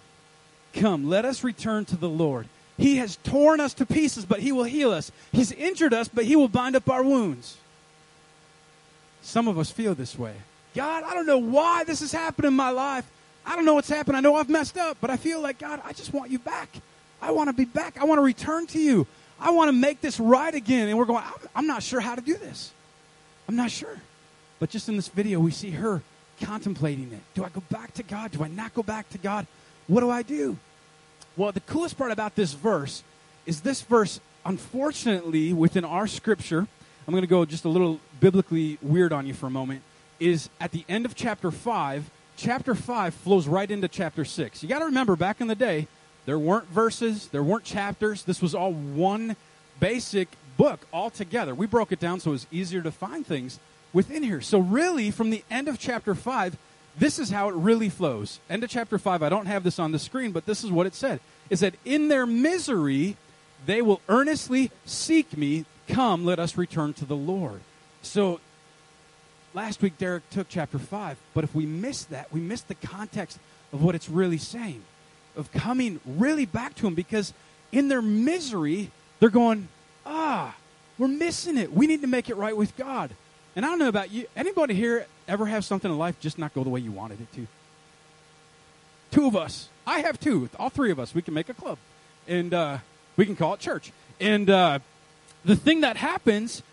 Come, 0.75 1.09
let 1.09 1.25
us 1.25 1.43
return 1.43 1.85
to 1.85 1.95
the 1.95 2.07
Lord. 2.07 2.47
He 2.77 2.97
has 2.97 3.17
torn 3.17 3.59
us 3.59 3.73
to 3.75 3.85
pieces, 3.85 4.25
but 4.25 4.39
He 4.39 4.51
will 4.51 4.63
heal 4.63 4.91
us. 4.91 5.11
He's 5.31 5.51
injured 5.51 5.93
us, 5.93 6.07
but 6.07 6.25
He 6.25 6.35
will 6.35 6.47
bind 6.47 6.75
up 6.75 6.89
our 6.89 7.03
wounds. 7.03 7.57
Some 9.21 9.47
of 9.47 9.59
us 9.59 9.69
feel 9.69 9.93
this 9.93 10.17
way. 10.17 10.33
God, 10.73 11.03
I 11.03 11.13
don't 11.13 11.25
know 11.25 11.37
why 11.37 11.83
this 11.83 11.99
has 11.99 12.11
happened 12.11 12.47
in 12.47 12.53
my 12.53 12.69
life. 12.69 13.05
I 13.45 13.55
don't 13.55 13.65
know 13.65 13.73
what's 13.73 13.89
happened. 13.89 14.17
I 14.17 14.19
know 14.21 14.35
I've 14.35 14.49
messed 14.49 14.77
up, 14.77 14.97
but 15.01 15.09
I 15.09 15.17
feel 15.17 15.41
like, 15.41 15.59
God, 15.59 15.81
I 15.83 15.93
just 15.93 16.13
want 16.13 16.31
you 16.31 16.39
back. 16.39 16.69
I 17.21 17.31
want 17.31 17.49
to 17.49 17.53
be 17.53 17.65
back. 17.65 17.97
I 17.99 18.05
want 18.05 18.19
to 18.19 18.23
return 18.23 18.67
to 18.67 18.79
you. 18.79 19.05
I 19.39 19.51
want 19.51 19.69
to 19.69 19.73
make 19.73 20.01
this 20.01 20.19
right 20.19 20.53
again. 20.53 20.87
And 20.87 20.97
we're 20.97 21.05
going, 21.05 21.23
I'm, 21.23 21.49
I'm 21.55 21.67
not 21.67 21.83
sure 21.83 21.99
how 21.99 22.15
to 22.15 22.21
do 22.21 22.35
this. 22.35 22.71
I'm 23.47 23.55
not 23.55 23.71
sure. 23.71 23.97
But 24.59 24.69
just 24.69 24.89
in 24.89 24.95
this 24.95 25.07
video, 25.07 25.39
we 25.39 25.51
see 25.51 25.71
her 25.71 26.01
contemplating 26.41 27.11
it. 27.11 27.21
Do 27.33 27.43
I 27.43 27.49
go 27.49 27.61
back 27.69 27.93
to 27.95 28.03
God? 28.03 28.31
Do 28.31 28.43
I 28.43 28.47
not 28.47 28.73
go 28.73 28.83
back 28.83 29.09
to 29.09 29.17
God? 29.17 29.47
What 29.87 30.01
do 30.01 30.09
I 30.09 30.23
do? 30.23 30.57
Well, 31.41 31.51
the 31.51 31.59
coolest 31.61 31.97
part 31.97 32.11
about 32.11 32.35
this 32.35 32.53
verse 32.53 33.01
is 33.47 33.61
this 33.61 33.81
verse, 33.81 34.19
unfortunately, 34.45 35.53
within 35.53 35.83
our 35.83 36.05
scripture, 36.05 36.67
I'm 37.07 37.11
going 37.11 37.23
to 37.23 37.27
go 37.27 37.45
just 37.45 37.65
a 37.65 37.67
little 37.67 37.99
biblically 38.19 38.77
weird 38.79 39.11
on 39.11 39.25
you 39.25 39.33
for 39.33 39.47
a 39.47 39.49
moment, 39.49 39.81
is 40.19 40.51
at 40.59 40.69
the 40.69 40.85
end 40.87 41.03
of 41.03 41.15
chapter 41.15 41.49
5. 41.49 42.11
Chapter 42.37 42.75
5 42.75 43.15
flows 43.15 43.47
right 43.47 43.71
into 43.71 43.87
chapter 43.87 44.23
6. 44.23 44.61
You 44.61 44.69
got 44.69 44.79
to 44.79 44.85
remember, 44.85 45.15
back 45.15 45.41
in 45.41 45.47
the 45.47 45.55
day, 45.55 45.87
there 46.27 46.37
weren't 46.37 46.67
verses, 46.67 47.29
there 47.29 47.41
weren't 47.41 47.63
chapters. 47.63 48.21
This 48.21 48.39
was 48.39 48.53
all 48.53 48.71
one 48.71 49.35
basic 49.79 50.27
book 50.57 50.81
all 50.93 51.09
together. 51.09 51.55
We 51.55 51.65
broke 51.65 51.91
it 51.91 51.99
down 51.99 52.19
so 52.19 52.29
it 52.29 52.33
was 52.33 52.47
easier 52.51 52.83
to 52.83 52.91
find 52.91 53.25
things 53.25 53.59
within 53.93 54.21
here. 54.21 54.41
So, 54.41 54.59
really, 54.59 55.09
from 55.09 55.31
the 55.31 55.43
end 55.49 55.67
of 55.67 55.79
chapter 55.79 56.13
5, 56.13 56.55
this 56.97 57.19
is 57.19 57.29
how 57.29 57.49
it 57.49 57.55
really 57.55 57.89
flows. 57.89 58.39
End 58.49 58.63
of 58.63 58.69
chapter 58.69 58.97
5, 58.97 59.23
I 59.23 59.29
don't 59.29 59.45
have 59.45 59.63
this 59.63 59.79
on 59.79 59.91
the 59.91 59.99
screen, 59.99 60.31
but 60.31 60.45
this 60.45 60.63
is 60.63 60.71
what 60.71 60.85
it 60.85 60.93
said. 60.93 61.19
Is 61.49 61.61
that 61.61 61.75
in 61.85 62.07
their 62.07 62.25
misery, 62.25 63.17
they 63.65 63.81
will 63.81 64.01
earnestly 64.09 64.71
seek 64.85 65.37
me. 65.37 65.65
Come, 65.87 66.25
let 66.25 66.39
us 66.39 66.57
return 66.57 66.93
to 66.93 67.05
the 67.05 67.15
Lord. 67.15 67.61
So, 68.01 68.39
last 69.53 69.81
week 69.81 69.97
Derek 69.97 70.29
took 70.29 70.47
chapter 70.49 70.79
5, 70.79 71.17
but 71.33 71.43
if 71.43 71.53
we 71.53 71.65
miss 71.65 72.05
that, 72.05 72.31
we 72.31 72.39
miss 72.39 72.61
the 72.61 72.75
context 72.75 73.39
of 73.73 73.83
what 73.83 73.95
it's 73.95 74.09
really 74.09 74.37
saying, 74.37 74.83
of 75.35 75.51
coming 75.51 75.99
really 76.05 76.45
back 76.45 76.75
to 76.75 76.87
Him, 76.87 76.95
because 76.95 77.33
in 77.71 77.87
their 77.87 78.01
misery, 78.01 78.91
they're 79.19 79.29
going, 79.29 79.67
ah, 80.05 80.55
we're 80.97 81.07
missing 81.07 81.57
it. 81.57 81.73
We 81.73 81.87
need 81.87 82.01
to 82.01 82.07
make 82.07 82.29
it 82.29 82.35
right 82.35 82.55
with 82.55 82.75
God. 82.75 83.11
And 83.55 83.65
I 83.65 83.69
don't 83.69 83.79
know 83.79 83.89
about 83.89 84.11
you. 84.11 84.27
Anybody 84.35 84.73
here 84.73 85.05
ever 85.27 85.45
have 85.45 85.65
something 85.65 85.91
in 85.91 85.97
life 85.97 86.19
just 86.19 86.37
not 86.37 86.53
go 86.53 86.63
the 86.63 86.69
way 86.69 86.79
you 86.79 86.91
wanted 86.91 87.19
it 87.21 87.33
to? 87.33 87.47
Two 89.11 89.27
of 89.27 89.35
us. 89.35 89.67
I 89.85 89.99
have 89.99 90.19
two. 90.19 90.49
All 90.57 90.69
three 90.69 90.91
of 90.91 90.99
us. 90.99 91.13
We 91.13 91.21
can 91.21 91.33
make 91.33 91.49
a 91.49 91.53
club. 91.53 91.77
And 92.27 92.53
uh, 92.53 92.77
we 93.17 93.25
can 93.25 93.35
call 93.35 93.53
it 93.53 93.59
church. 93.59 93.91
And 94.19 94.49
uh, 94.49 94.79
the 95.43 95.55
thing 95.55 95.81
that 95.81 95.97
happens 95.97 96.63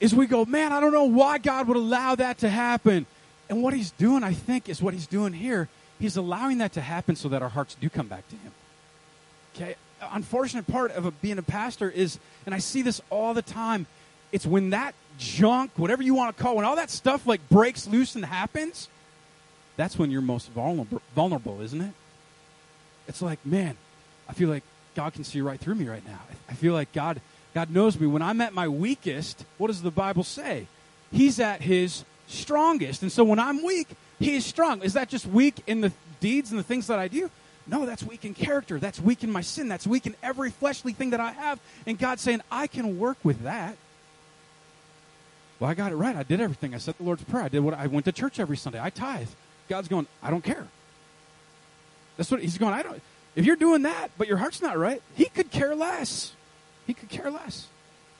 is 0.00 0.14
we 0.14 0.26
go, 0.26 0.44
man, 0.44 0.72
I 0.72 0.80
don't 0.80 0.92
know 0.92 1.04
why 1.04 1.38
God 1.38 1.68
would 1.68 1.76
allow 1.76 2.14
that 2.16 2.38
to 2.38 2.48
happen. 2.48 3.06
And 3.48 3.62
what 3.62 3.74
he's 3.74 3.92
doing, 3.92 4.22
I 4.22 4.32
think, 4.32 4.68
is 4.68 4.82
what 4.82 4.94
he's 4.94 5.06
doing 5.06 5.32
here. 5.32 5.68
He's 6.00 6.16
allowing 6.16 6.58
that 6.58 6.72
to 6.74 6.80
happen 6.80 7.16
so 7.16 7.28
that 7.28 7.42
our 7.42 7.48
hearts 7.48 7.74
do 7.74 7.88
come 7.88 8.06
back 8.06 8.28
to 8.28 8.36
him. 8.36 8.52
Okay? 9.54 9.74
Unfortunate 10.12 10.66
part 10.66 10.90
of 10.92 11.06
a, 11.06 11.10
being 11.10 11.38
a 11.38 11.42
pastor 11.42 11.90
is, 11.90 12.18
and 12.46 12.54
I 12.54 12.58
see 12.58 12.82
this 12.82 13.00
all 13.10 13.34
the 13.34 13.42
time, 13.42 13.86
it's 14.30 14.46
when 14.46 14.70
that 14.70 14.94
junk, 15.18 15.72
whatever 15.76 16.02
you 16.02 16.14
want 16.14 16.36
to 16.36 16.42
call, 16.42 16.52
it, 16.52 16.56
when 16.56 16.64
all 16.64 16.76
that 16.76 16.90
stuff 16.90 17.26
like 17.26 17.46
breaks 17.48 17.86
loose 17.86 18.14
and 18.14 18.24
happens, 18.24 18.88
that's 19.76 19.98
when 19.98 20.10
you're 20.10 20.22
most 20.22 20.50
vulnerable, 20.50 21.02
vulnerable, 21.14 21.60
isn't 21.60 21.80
it? 21.80 21.92
It's 23.06 23.22
like, 23.22 23.44
man, 23.44 23.76
I 24.28 24.32
feel 24.32 24.48
like 24.48 24.64
God 24.94 25.12
can 25.12 25.24
see 25.24 25.40
right 25.40 25.58
through 25.60 25.76
me 25.76 25.88
right 25.88 26.04
now. 26.06 26.18
I 26.48 26.54
feel 26.54 26.72
like 26.72 26.92
God, 26.92 27.20
God 27.54 27.70
knows 27.70 27.98
me. 27.98 28.06
When 28.06 28.22
I'm 28.22 28.40
at 28.40 28.54
my 28.54 28.68
weakest, 28.68 29.44
what 29.56 29.68
does 29.68 29.82
the 29.82 29.90
Bible 29.90 30.24
say? 30.24 30.66
He's 31.12 31.40
at 31.40 31.62
his 31.62 32.04
strongest. 32.26 33.02
And 33.02 33.12
so 33.12 33.24
when 33.24 33.38
I'm 33.38 33.62
weak, 33.62 33.88
he 34.18 34.36
is 34.36 34.44
strong. 34.44 34.82
Is 34.82 34.94
that 34.94 35.08
just 35.08 35.26
weak 35.26 35.62
in 35.66 35.80
the 35.80 35.92
deeds 36.20 36.50
and 36.50 36.58
the 36.58 36.64
things 36.64 36.88
that 36.88 36.98
I 36.98 37.08
do? 37.08 37.30
No, 37.66 37.86
that's 37.86 38.02
weak 38.02 38.24
in 38.24 38.34
character. 38.34 38.78
That's 38.78 39.00
weak 39.00 39.22
in 39.22 39.30
my 39.30 39.42
sin. 39.42 39.68
That's 39.68 39.86
weak 39.86 40.06
in 40.06 40.16
every 40.22 40.50
fleshly 40.50 40.92
thing 40.92 41.10
that 41.10 41.20
I 41.20 41.32
have. 41.32 41.60
And 41.86 41.98
God's 41.98 42.22
saying, 42.22 42.40
I 42.50 42.66
can 42.66 42.98
work 42.98 43.18
with 43.22 43.42
that. 43.44 43.76
Well, 45.60 45.70
I 45.70 45.74
got 45.74 45.92
it 45.92 45.96
right. 45.96 46.14
I 46.14 46.22
did 46.22 46.40
everything. 46.40 46.74
I 46.74 46.78
said 46.78 46.94
the 46.98 47.04
Lord's 47.04 47.24
Prayer. 47.24 47.44
I 47.44 47.48
did 47.48 47.60
what 47.60 47.74
I 47.74 47.86
went 47.86 48.04
to 48.06 48.12
church 48.12 48.38
every 48.38 48.56
Sunday. 48.56 48.80
I 48.80 48.90
tithe. 48.90 49.28
God's 49.68 49.88
going, 49.88 50.06
I 50.22 50.30
don't 50.30 50.44
care. 50.44 50.66
That's 52.16 52.30
what 52.30 52.40
he's 52.40 52.58
going, 52.58 52.74
I 52.74 52.82
don't 52.82 53.00
if 53.38 53.44
you're 53.44 53.54
doing 53.54 53.82
that, 53.82 54.10
but 54.18 54.26
your 54.26 54.38
heart's 54.38 54.60
not 54.60 54.76
right, 54.76 55.00
he 55.14 55.26
could 55.26 55.52
care 55.52 55.76
less. 55.76 56.32
He 56.88 56.92
could 56.92 57.08
care 57.08 57.30
less. 57.30 57.68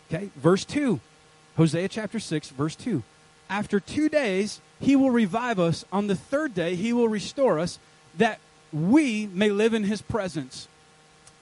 Okay, 0.08 0.30
verse 0.36 0.64
2. 0.64 1.00
Hosea 1.56 1.88
chapter 1.88 2.20
6, 2.20 2.50
verse 2.50 2.76
2. 2.76 3.02
After 3.50 3.80
two 3.80 4.08
days, 4.08 4.60
he 4.78 4.94
will 4.94 5.10
revive 5.10 5.58
us. 5.58 5.84
On 5.90 6.06
the 6.06 6.14
third 6.14 6.54
day, 6.54 6.76
he 6.76 6.92
will 6.92 7.08
restore 7.08 7.58
us, 7.58 7.80
that 8.16 8.38
we 8.72 9.26
may 9.26 9.50
live 9.50 9.74
in 9.74 9.82
his 9.82 10.02
presence. 10.02 10.68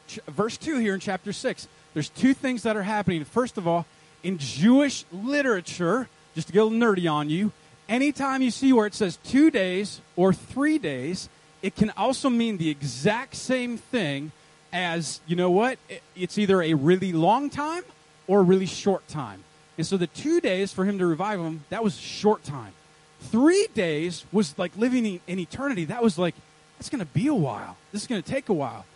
Ch- 0.08 0.20
verse 0.26 0.56
2 0.56 0.78
here 0.78 0.94
in 0.94 1.00
chapter 1.00 1.34
6. 1.34 1.68
There's 1.92 2.08
two 2.08 2.32
things 2.32 2.62
that 2.62 2.78
are 2.78 2.82
happening. 2.82 3.24
First 3.24 3.58
of 3.58 3.68
all, 3.68 3.84
in 4.26 4.38
Jewish 4.38 5.04
literature, 5.12 6.08
just 6.34 6.48
to 6.48 6.52
get 6.52 6.58
a 6.58 6.64
little 6.64 6.76
nerdy 6.76 7.08
on 7.08 7.30
you, 7.30 7.52
anytime 7.88 8.42
you 8.42 8.50
see 8.50 8.72
where 8.72 8.84
it 8.84 8.92
says 8.92 9.18
two 9.22 9.52
days 9.52 10.00
or 10.16 10.32
three 10.32 10.78
days, 10.78 11.28
it 11.62 11.76
can 11.76 11.92
also 11.96 12.28
mean 12.28 12.56
the 12.56 12.68
exact 12.68 13.36
same 13.36 13.78
thing 13.78 14.32
as, 14.72 15.20
you 15.28 15.36
know 15.36 15.48
what? 15.48 15.78
It's 16.16 16.38
either 16.38 16.60
a 16.60 16.74
really 16.74 17.12
long 17.12 17.50
time 17.50 17.84
or 18.26 18.40
a 18.40 18.42
really 18.42 18.66
short 18.66 19.06
time. 19.06 19.44
And 19.78 19.86
so 19.86 19.96
the 19.96 20.08
two 20.08 20.40
days 20.40 20.72
for 20.72 20.84
him 20.84 20.98
to 20.98 21.06
revive 21.06 21.38
him, 21.38 21.64
that 21.70 21.84
was 21.84 21.96
short 21.96 22.42
time. 22.42 22.72
Three 23.20 23.68
days 23.74 24.24
was 24.32 24.58
like 24.58 24.76
living 24.76 25.20
in 25.24 25.38
eternity. 25.38 25.84
That 25.84 26.02
was 26.02 26.18
like, 26.18 26.34
that's 26.78 26.90
going 26.90 26.98
to 26.98 27.06
be 27.06 27.28
a 27.28 27.34
while. 27.34 27.76
This 27.92 28.02
is 28.02 28.08
going 28.08 28.22
to 28.24 28.28
take 28.28 28.48
a 28.48 28.54
while. 28.54 28.86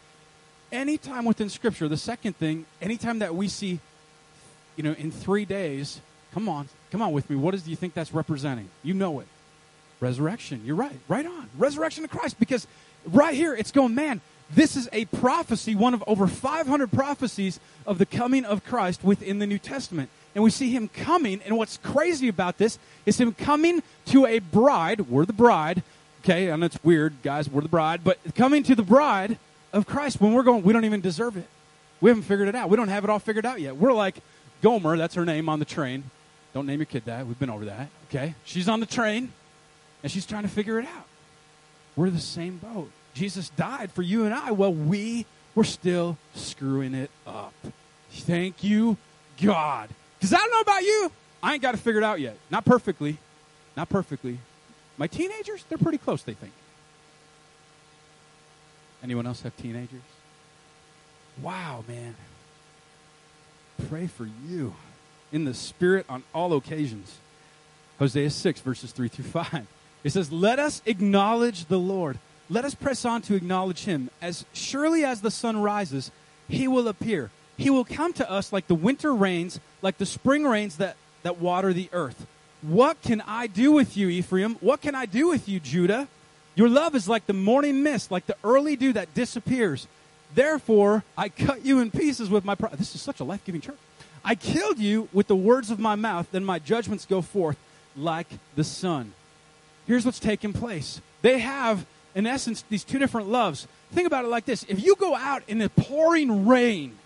Anytime 0.73 1.25
within 1.25 1.49
Scripture, 1.49 1.87
the 1.87 1.97
second 1.97 2.37
thing, 2.37 2.67
anytime 2.83 3.21
that 3.21 3.37
we 3.37 3.47
see 3.47 3.79
you 4.81 4.85
know, 4.85 4.97
in 4.99 5.11
three 5.11 5.45
days, 5.45 6.01
come 6.33 6.49
on, 6.49 6.67
come 6.91 7.03
on 7.03 7.13
with 7.13 7.29
me. 7.29 7.37
What 7.37 7.55
do 7.55 7.71
you 7.71 7.77
think 7.77 7.93
that's 7.93 8.15
representing? 8.15 8.71
You 8.83 8.95
know 8.95 9.21
it. 9.21 9.27
Resurrection. 10.01 10.63
You're 10.65 10.75
right. 10.75 10.99
Right 11.07 11.27
on. 11.27 11.51
Resurrection 11.59 12.03
of 12.03 12.09
Christ. 12.09 12.41
Because 12.41 12.67
right 13.05 13.35
here, 13.35 13.55
it's 13.55 13.73
going, 13.73 13.95
man, 13.95 14.23
this 14.55 14.77
is 14.77 14.89
a 14.91 15.05
prophecy, 15.05 15.75
one 15.75 15.93
of 15.93 16.03
over 16.07 16.27
500 16.27 16.91
prophecies 16.91 17.61
of 17.87 17.99
the 17.99 18.07
coming 18.07 18.47
of 18.47 18.65
Christ 18.65 19.05
within 19.05 19.39
the 19.39 19.47
New 19.47 19.59
Testament. 19.59 20.09
And 20.35 20.43
we 20.43 20.49
see 20.49 20.71
him 20.71 20.89
coming. 20.89 21.43
And 21.45 21.59
what's 21.59 21.77
crazy 21.77 22.29
about 22.29 22.57
this 22.57 22.79
is 23.05 23.21
him 23.21 23.35
coming 23.35 23.83
to 24.07 24.25
a 24.25 24.39
bride. 24.39 25.11
We're 25.11 25.27
the 25.27 25.35
bride. 25.35 25.83
Okay, 26.25 26.47
know 26.47 26.65
it's 26.65 26.83
weird, 26.83 27.17
guys. 27.23 27.51
We're 27.51 27.61
the 27.61 27.69
bride. 27.69 28.01
But 28.03 28.17
coming 28.35 28.63
to 28.63 28.75
the 28.75 28.83
bride 28.83 29.37
of 29.75 29.87
Christ 29.87 30.23
when 30.23 30.33
we're 30.33 30.43
going, 30.43 30.63
we 30.63 30.73
don't 30.73 30.87
even 30.87 31.03
deserve 31.03 31.37
it. 31.37 31.49
We 32.01 32.09
haven't 32.09 32.23
figured 32.23 32.49
it 32.49 32.55
out. 32.55 32.71
We 32.71 32.79
don't 32.79 32.89
have 32.89 33.05
it 33.05 33.11
all 33.11 33.19
figured 33.19 33.45
out 33.45 33.61
yet. 33.61 33.77
We're 33.77 33.93
like, 33.93 34.17
Gomer, 34.63 34.97
that's 34.97 35.15
her 35.15 35.25
name 35.25 35.49
on 35.49 35.59
the 35.59 35.65
train. 35.65 36.05
Don't 36.53 36.67
name 36.67 36.81
your 36.81 36.87
kid 36.87 37.05
that. 37.07 37.27
We've 37.27 37.39
been 37.39 37.51
over 37.51 37.67
that. 37.67 37.89
Okay? 38.09 38.35
She's 38.45 38.69
on 38.69 38.81
the 38.81 38.87
train 38.87 39.33
and 40.03 40.11
she's 40.11 40.27
trying 40.27 40.43
to 40.43 40.49
figure 40.49 40.79
it 40.79 40.87
out. 40.87 41.07
We're 41.97 42.11
the 42.11 42.19
same 42.19 42.59
boat. 42.59 42.91
Jesus 43.15 43.51
died 43.51 43.91
for 43.93 44.03
you 44.03 44.25
and 44.25 44.35
I. 44.35 44.53
Well, 44.53 44.73
we 44.73 45.27
were 45.55 45.65
still 45.65 46.17
screwing 46.35 46.95
it 46.95 47.11
up. 47.27 47.55
Thank 48.11 48.63
you, 48.65 48.97
God. 49.41 49.89
Because 50.19 50.33
I 50.33 50.39
don't 50.39 50.51
know 50.51 50.61
about 50.61 50.83
you. 50.83 51.13
I 51.43 51.55
ain't 51.55 51.63
got 51.63 51.75
it 51.75 51.79
figured 51.79 52.05
out 52.05 52.21
yet. 52.21 52.37
Not 52.51 52.65
perfectly. 52.65 53.19
Not 53.77 53.89
perfectly. 53.89 54.39
My 54.99 55.07
teenagers, 55.07 55.65
they're 55.69 55.79
pretty 55.79 55.99
close, 55.99 56.23
they 56.23 56.35
think. 56.35 56.53
Anyone 59.03 59.27
else 59.27 59.41
have 59.43 59.57
teenagers? 59.57 60.03
Wow, 61.41 61.85
man 61.89 62.15
pray 63.89 64.07
for 64.07 64.29
you 64.47 64.75
in 65.33 65.45
the 65.45 65.55
Spirit 65.55 66.07
on 66.09 66.23
all 66.35 66.53
occasions. 66.53 67.19
Hosea 67.99 68.31
6, 68.31 68.61
verses 68.61 68.93
3 68.93 69.09
through 69.09 69.25
5. 69.25 69.67
It 70.03 70.11
says, 70.11 70.33
Let 70.33 70.59
us 70.59 70.83
acknowledge 70.87 71.67
the 71.67 71.79
Lord. 71.79 72.19
Let 72.49 72.65
us 72.65 72.75
press 72.75 73.05
on 73.05 73.23
to 73.23 73.35
acknowledge 73.35 73.85
him. 73.85 74.11
As 74.21 74.45
surely 74.53 75.05
as 75.05 75.21
the 75.21 75.31
sun 75.31 75.61
rises, 75.61 76.11
he 76.49 76.67
will 76.67 76.89
appear. 76.89 77.31
He 77.57 77.71
will 77.71 77.85
come 77.85 78.13
to 78.15 78.31
us 78.31 78.53
like 78.53 78.67
the 78.67 78.75
winter 78.75 79.15
rains, 79.15 79.61
like 79.83 79.99
the 79.99 80.07
spring 80.07 80.45
rains 80.45 80.79
that, 80.79 80.97
that 81.23 81.39
water 81.39 81.73
the 81.73 81.91
earth. 81.93 82.27
What 82.63 83.01
can 83.03 83.21
I 83.27 83.47
do 83.47 83.73
with 83.73 83.97
you, 83.97 84.09
Ephraim? 84.09 84.57
What 84.61 84.81
can 84.81 84.95
I 84.95 85.07
do 85.07 85.29
with 85.29 85.49
you, 85.49 85.61
Judah? 85.61 86.09
Your 86.55 86.69
love 86.69 86.95
is 86.95 87.09
like 87.09 87.27
the 87.27 87.33
morning 87.33 87.83
mist, 87.83 88.11
like 88.11 88.27
the 88.27 88.37
early 88.43 88.77
dew 88.77 88.93
that 88.95 89.15
disappears. 89.15 89.87
Therefore, 90.35 91.05
I 91.17 91.29
cut 91.29 91.65
you 91.65 91.81
in 91.81 91.91
pieces 91.91 92.31
with 92.31 92.45
my 92.45 92.55
pride. 92.55 92.73
This 92.79 92.95
is 92.95 93.03
such 93.03 93.21
a 93.21 93.25
life 93.25 93.45
giving 93.45 93.61
church. 93.61 93.79
I 94.25 94.35
killed 94.35 94.79
you 94.79 95.09
with 95.13 95.27
the 95.27 95.37
words 95.37 95.71
of 95.71 95.79
my 95.79 95.95
mouth, 95.95 96.29
then 96.31 96.45
my 96.45 96.59
judgments 96.59 97.07
go 97.07 97.23
forth 97.23 97.57
like 97.97 98.27
the 98.55 98.65
sun. 98.65 99.13
Here's 99.87 100.05
what's 100.05 100.21
taking 100.21 100.53
place. 100.53 101.01
They 101.23 101.39
have, 101.39 101.87
in 102.15 102.27
essence, 102.27 102.65
these 102.69 102.85
two 102.85 102.99
different 102.99 103.29
loves. 103.29 103.67
Think 103.93 104.07
about 104.07 104.25
it 104.25 104.29
like 104.29 104.45
this 104.45 104.65
if 104.69 104.83
you 104.85 104.95
go 104.97 105.17
out 105.17 105.43
in 105.49 105.59
the 105.59 105.69
pouring 105.71 106.47
rain, 106.47 106.97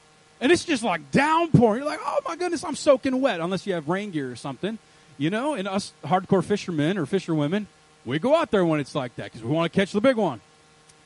and 0.41 0.53
it's 0.53 0.65
just 0.65 0.83
like 0.83 1.11
downpouring, 1.11 1.83
you're 1.83 1.89
like, 1.89 2.01
oh 2.03 2.19
my 2.27 2.37
goodness, 2.37 2.65
I'm 2.65 2.75
soaking 2.75 3.21
wet, 3.21 3.41
unless 3.41 3.67
you 3.67 3.75
have 3.75 3.89
rain 3.89 4.11
gear 4.11 4.31
or 4.31 4.37
something. 4.37 4.79
You 5.17 5.31
know, 5.31 5.55
and 5.55 5.69
us 5.69 5.93
hardcore 6.05 6.43
fishermen 6.43 6.99
or 6.99 7.07
fisherwomen, 7.07 7.69
we 8.05 8.19
go 8.19 8.35
out 8.35 8.51
there 8.51 8.65
when 8.65 8.81
it's 8.81 8.97
like 8.97 9.15
that 9.17 9.27
because 9.27 9.43
we 9.45 9.51
want 9.51 9.73
to 9.73 9.79
catch 9.79 9.93
the 9.93 10.01
big 10.01 10.17
one. 10.17 10.41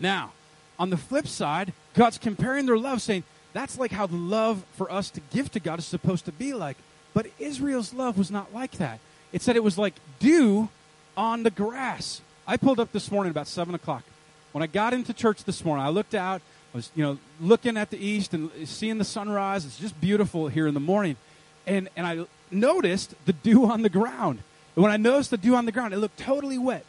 Now, 0.01 0.33
on 0.79 0.89
the 0.89 0.97
flip 0.97 1.29
side, 1.29 1.75
God's 1.99 2.17
comparing 2.17 2.67
their 2.67 2.79
love, 2.79 3.03
saying, 3.03 3.25
that's 3.53 3.77
like 3.77 3.91
how 3.91 4.07
the 4.07 4.17
love 4.17 4.63
for 4.77 4.91
us 4.91 5.11
to 5.11 5.21
give 5.33 5.51
to 5.53 5.61
God 5.61 5.81
is 5.81 5.85
supposed 5.85 6.27
to 6.27 6.33
be 6.33 6.55
like. 6.55 6.77
But 7.13 7.27
Israel's 7.41 7.93
love 7.93 8.17
was 8.17 8.31
not 8.31 8.55
like 8.55 8.73
that. 8.73 9.01
It 9.33 9.43
said 9.43 9.57
it 9.57 9.65
was 9.65 9.77
like 9.77 9.95
dew 10.21 10.69
on 11.17 11.43
the 11.43 11.51
grass. 11.51 12.21
I 12.47 12.57
pulled 12.57 12.79
up 12.79 12.93
this 12.93 13.11
morning 13.11 13.33
about 13.33 13.49
7 13.49 13.75
o'clock. 13.75 14.05
When 14.53 14.63
I 14.63 14.69
got 14.69 14.95
into 14.95 15.13
church 15.13 15.43
this 15.43 15.65
morning, 15.65 15.85
I 15.85 15.89
looked 15.89 16.15
out 16.15 16.41
I 16.73 16.77
was, 16.77 16.91
you 16.95 17.03
know, 17.03 17.19
looking 17.41 17.77
at 17.77 17.91
the 17.91 17.99
east 17.99 18.35
and 18.35 18.51
seeing 18.69 18.99
the 18.99 19.05
sunrise. 19.05 19.65
It's 19.65 19.79
just 19.79 19.99
beautiful 20.01 20.49
here 20.49 20.67
in 20.67 20.75
the 20.75 20.81
morning. 20.81 21.17
And, 21.67 21.89
and 21.97 22.07
I 22.07 22.27
noticed 22.51 23.15
the 23.25 23.33
dew 23.33 23.67
on 23.67 23.83
the 23.83 23.89
ground. 23.89 24.41
And 24.77 24.83
when 24.83 24.93
I 24.93 24.99
noticed 24.99 25.31
the 25.31 25.37
dew 25.37 25.57
on 25.57 25.65
the 25.65 25.73
ground, 25.73 25.95
it 25.95 25.97
looked 25.97 26.19
totally 26.19 26.59
wet. 26.59 26.85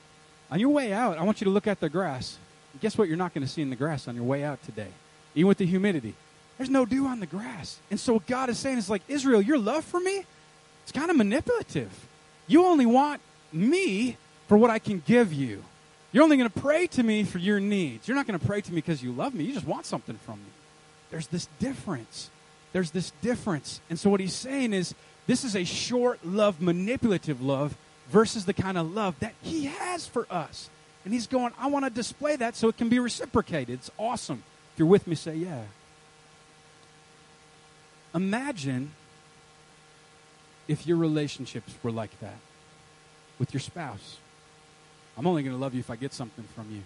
On 0.51 0.59
your 0.59 0.69
way 0.69 0.91
out, 0.91 1.17
I 1.17 1.23
want 1.23 1.41
you 1.41 1.45
to 1.45 1.51
look 1.51 1.65
at 1.65 1.79
the 1.79 1.89
grass. 1.89 2.37
Guess 2.81 2.97
what 2.97 3.07
you're 3.07 3.17
not 3.17 3.33
going 3.33 3.45
to 3.45 3.51
see 3.51 3.61
in 3.61 3.69
the 3.69 3.75
grass 3.75 4.07
on 4.07 4.15
your 4.15 4.23
way 4.23 4.43
out 4.43 4.63
today? 4.63 4.89
Even 5.35 5.47
with 5.47 5.57
the 5.57 5.65
humidity. 5.65 6.13
There's 6.57 6.69
no 6.69 6.85
dew 6.85 7.07
on 7.07 7.19
the 7.19 7.25
grass. 7.25 7.79
And 7.89 7.99
so 7.99 8.13
what 8.13 8.27
God 8.27 8.49
is 8.49 8.59
saying 8.59 8.77
is 8.77 8.89
like, 8.89 9.01
Israel, 9.07 9.41
your 9.41 9.57
love 9.57 9.85
for 9.85 9.99
me, 9.99 10.25
it's 10.83 10.91
kind 10.91 11.09
of 11.09 11.17
manipulative. 11.17 11.91
You 12.47 12.65
only 12.65 12.85
want 12.85 13.21
me 13.51 14.17
for 14.47 14.57
what 14.57 14.69
I 14.69 14.79
can 14.79 15.01
give 15.05 15.31
you. 15.31 15.63
You're 16.11 16.23
only 16.23 16.37
going 16.37 16.49
to 16.49 16.59
pray 16.59 16.87
to 16.87 17.03
me 17.03 17.23
for 17.23 17.37
your 17.37 17.59
needs. 17.59 18.07
You're 18.07 18.15
not 18.15 18.27
going 18.27 18.39
to 18.39 18.45
pray 18.45 18.61
to 18.61 18.71
me 18.71 18.75
because 18.77 19.03
you 19.03 19.11
love 19.11 19.33
me. 19.33 19.43
You 19.43 19.53
just 19.53 19.67
want 19.67 19.85
something 19.85 20.17
from 20.25 20.39
me. 20.39 20.49
There's 21.11 21.27
this 21.27 21.47
difference. 21.59 22.29
There's 22.73 22.91
this 22.91 23.11
difference. 23.21 23.81
And 23.89 23.99
so 23.99 24.09
what 24.09 24.19
he's 24.19 24.33
saying 24.33 24.73
is 24.73 24.95
this 25.27 25.43
is 25.43 25.55
a 25.55 25.63
short 25.63 26.25
love, 26.25 26.61
manipulative 26.61 27.41
love 27.41 27.77
versus 28.09 28.45
the 28.45 28.53
kind 28.53 28.77
of 28.77 28.91
love 28.93 29.15
that 29.19 29.33
he 29.41 29.65
has 29.65 30.07
for 30.07 30.25
us. 30.31 30.69
And 31.05 31.13
he's 31.13 31.27
going, 31.27 31.53
I 31.57 31.67
want 31.67 31.85
to 31.85 31.91
display 31.91 32.35
that 32.35 32.55
so 32.55 32.67
it 32.67 32.77
can 32.77 32.89
be 32.89 32.99
reciprocated. 32.99 33.69
It's 33.79 33.91
awesome. 33.97 34.43
If 34.73 34.79
you're 34.79 34.87
with 34.87 35.07
me, 35.07 35.15
say 35.15 35.35
yeah. 35.35 35.63
Imagine 38.13 38.91
if 40.67 40.85
your 40.85 40.97
relationships 40.97 41.73
were 41.83 41.91
like 41.91 42.19
that 42.19 42.37
with 43.39 43.53
your 43.53 43.61
spouse. 43.61 44.17
I'm 45.17 45.25
only 45.27 45.43
going 45.43 45.55
to 45.55 45.61
love 45.61 45.73
you 45.73 45.79
if 45.79 45.89
I 45.89 45.95
get 45.95 46.13
something 46.13 46.45
from 46.55 46.67
you. 46.71 46.81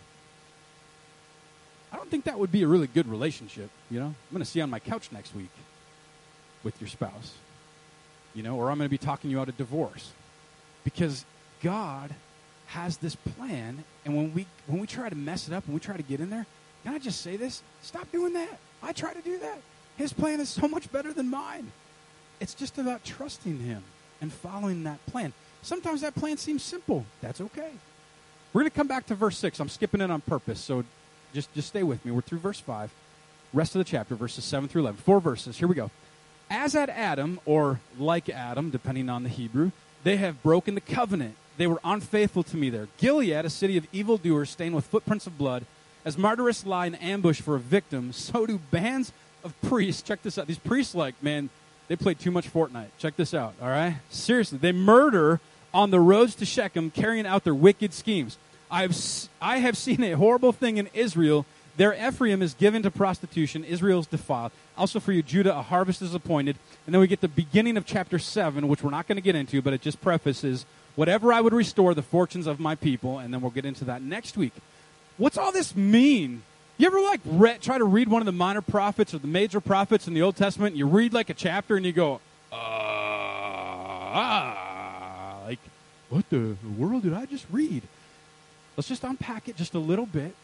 I 1.92 1.98
don't 1.98 2.10
think 2.10 2.26
that 2.26 2.40
would 2.40 2.52
be 2.52 2.64
a 2.64 2.68
really 2.68 2.88
good 2.88 3.08
relationship, 3.08 3.70
you 3.92 4.00
know? 4.00 4.08
I'm 4.08 4.16
going 4.32 4.44
to 4.44 4.50
see 4.50 4.60
you 4.60 4.64
on 4.64 4.70
my 4.70 4.80
couch 4.80 5.12
next 5.12 5.36
week 5.36 5.52
with 6.64 6.80
your 6.82 6.88
spouse, 6.88 7.34
you 8.34 8.42
know, 8.42 8.56
or 8.56 8.72
I'm 8.72 8.78
going 8.78 8.88
to 8.88 8.92
be 8.92 8.98
talking 8.98 9.30
you 9.30 9.40
out 9.40 9.50
of 9.50 9.58
divorce. 9.58 10.12
Because 10.84 11.26
God 11.62 12.16
has 12.68 12.98
this 12.98 13.16
plan, 13.16 13.84
and 14.06 14.16
when 14.16 14.34
we 14.34 14.46
when 14.68 14.80
we 14.80 14.88
try 14.88 15.10
to 15.10 15.16
mess 15.16 15.48
it 15.48 15.54
up 15.54 15.66
and 15.66 15.74
we 15.74 15.80
try 15.80 15.98
to 15.98 16.04
get 16.04 16.20
in 16.20 16.30
there, 16.30 16.46
can 16.84 16.94
I 16.94 17.00
just 17.00 17.22
say 17.22 17.38
this? 17.38 17.64
Stop 17.82 18.12
doing 18.12 18.34
that. 18.34 18.58
I 18.82 18.92
try 18.92 19.14
to 19.14 19.22
do 19.22 19.38
that. 19.40 19.60
His 19.98 20.12
plan 20.12 20.40
is 20.40 20.50
so 20.50 20.68
much 20.68 20.92
better 20.92 21.14
than 21.14 21.30
mine. 21.30 21.72
It's 22.40 22.54
just 22.54 22.78
about 22.78 23.04
trusting 23.04 23.60
him 23.60 23.84
and 24.22 24.32
following 24.32 24.84
that 24.84 25.06
plan. 25.06 25.34
Sometimes 25.62 26.02
that 26.02 26.16
plan 26.16 26.38
seems 26.38 26.64
simple. 26.64 27.06
That's 27.22 27.40
okay. 27.40 27.72
We're 28.52 28.62
going 28.62 28.72
to 28.72 28.76
come 28.76 28.88
back 28.88 29.06
to 29.08 29.16
verse 29.16 29.38
6. 29.38 29.60
I'm 29.60 29.70
skipping 29.70 30.02
it 30.02 30.12
on 30.12 30.22
purpose, 30.22 30.60
so 30.60 30.84
just, 31.34 31.54
just 31.54 31.70
stay 31.70 31.84
with 31.84 32.04
me. 32.06 32.12
We're 32.12 32.22
through 32.22 32.40
verse 32.40 32.60
5. 32.60 32.92
Rest 33.54 33.76
of 33.76 33.80
the 33.80 33.86
chapter, 33.86 34.16
verses 34.16 34.44
7 34.44 34.68
through 34.68 34.82
11. 34.82 35.00
Four 35.02 35.22
verses. 35.22 35.58
Here 35.58 35.68
we 35.68 35.76
go. 35.76 35.90
As 36.50 36.76
at 36.76 36.90
Adam, 36.90 37.40
or 37.46 37.80
like 37.98 38.30
Adam, 38.30 38.70
depending 38.70 39.10
on 39.10 39.24
the 39.24 39.30
Hebrew, 39.30 39.72
they 40.04 40.18
have 40.18 40.44
broken 40.44 40.76
the 40.76 40.82
covenant. 40.82 41.36
They 41.58 41.68
were 41.68 41.80
unfaithful 41.84 42.44
to 42.44 42.58
me 42.58 42.70
there. 42.70 42.88
Gilead, 42.98 43.46
a 43.46 43.50
city 43.50 43.78
of 43.78 43.88
evildoers 43.92 44.50
stained 44.50 44.76
with 44.76 44.86
footprints 44.86 45.28
of 45.28 45.38
blood, 45.38 45.66
as 46.06 46.18
martyrs 46.18 46.66
lie 46.66 46.88
in 46.88 46.96
ambush 46.96 47.42
for 47.42 47.56
a 47.56 47.60
victim, 47.60 48.12
so 48.12 48.46
do 48.46 48.60
bands 48.72 49.12
of 49.44 49.60
priests. 49.62 50.02
Check 50.02 50.22
this 50.24 50.38
out. 50.38 50.48
These 50.48 50.58
priests, 50.58 50.96
like, 50.96 51.16
man, 51.22 51.50
they 51.88 51.96
played 51.96 52.20
too 52.20 52.32
much 52.32 52.52
Fortnite. 52.52 52.88
Check 52.98 53.16
this 53.16 53.34
out, 53.34 53.54
all 53.62 53.70
right? 53.70 53.98
Seriously, 54.10 54.58
they 54.58 54.72
murder 54.72 55.40
on 55.74 55.92
the 55.92 56.00
roads 56.00 56.36
to 56.36 56.46
Shechem, 56.46 56.92
carrying 56.92 57.26
out 57.26 57.44
their 57.44 57.56
wicked 57.56 57.94
schemes. 57.94 58.38
I 58.70 58.82
have, 58.82 58.98
I 59.42 59.58
have 59.58 59.78
seen 59.78 60.04
a 60.04 60.14
horrible 60.14 60.52
thing 60.52 60.78
in 60.78 60.90
Israel. 60.94 61.46
There 61.78 61.94
Ephraim 61.94 62.42
is 62.42 62.54
given 62.54 62.84
to 62.84 62.92
prostitution. 62.92 63.64
Israel 63.64 64.00
is 64.00 64.08
defiled. 64.08 64.52
Also 64.78 65.00
for 65.00 65.12
you, 65.12 65.24
Judah, 65.24 65.58
a 65.58 65.62
harvest 65.62 66.02
is 66.02 66.14
appointed. 66.14 66.58
And 66.86 66.94
then 66.94 67.00
we 67.00 67.08
get 67.08 67.22
the 67.22 67.28
beginning 67.28 67.78
of 67.78 67.86
chapter 67.86 68.20
7, 68.20 68.68
which 68.68 68.84
we're 68.84 68.92
not 68.92 69.08
going 69.08 69.16
to 69.16 69.22
get 69.22 69.36
into, 69.36 69.62
but 69.62 69.74
it 69.74 69.82
just 69.82 70.02
prefaces 70.02 70.66
whatever 70.96 71.34
I 71.34 71.42
would 71.42 71.54
restore 71.54 71.94
the 71.94 72.02
fortunes 72.02 72.48
of 72.48 72.60
my 72.60 72.76
people. 72.76 73.20
And 73.20 73.34
then 73.34 73.42
we'll 73.42 73.52
get 73.52 73.66
into 73.66 73.86
that 73.86 74.02
next 74.02 74.38
week. 74.38 74.54
What's 75.18 75.38
all 75.38 75.52
this 75.52 75.76
mean? 75.76 76.44
You 76.78 76.88
ever 76.88 77.00
like 77.02 77.62
try 77.62 77.78
to 77.78 77.86
read 77.86 78.10
one 78.10 78.22
of 78.22 78.26
the 78.26 78.32
minor 78.32 78.62
prophets 78.62 79.14
or 79.14 79.20
the 79.20 79.28
major 79.28 79.62
prophets 79.62 80.08
in 80.08 80.14
the 80.14 80.22
Old 80.22 80.36
Testament? 80.36 80.76
You 80.76 80.88
read 80.88 81.14
like 81.14 81.30
a 81.30 81.36
chapter 81.36 81.76
and 81.76 81.86
you 81.86 81.92
go, 81.92 82.16
uh, 82.52 82.56
ah 82.56 84.64
like, 85.46 85.60
what 86.10 86.30
the 86.30 86.56
world 86.78 87.04
did 87.04 87.14
I 87.14 87.26
just 87.26 87.46
read? 87.52 87.84
Let's 88.76 88.88
just 88.88 89.04
unpack 89.04 89.48
it 89.48 89.56
just 89.56 89.74
a 89.74 89.80
little 89.80 90.06
bit 90.06 90.36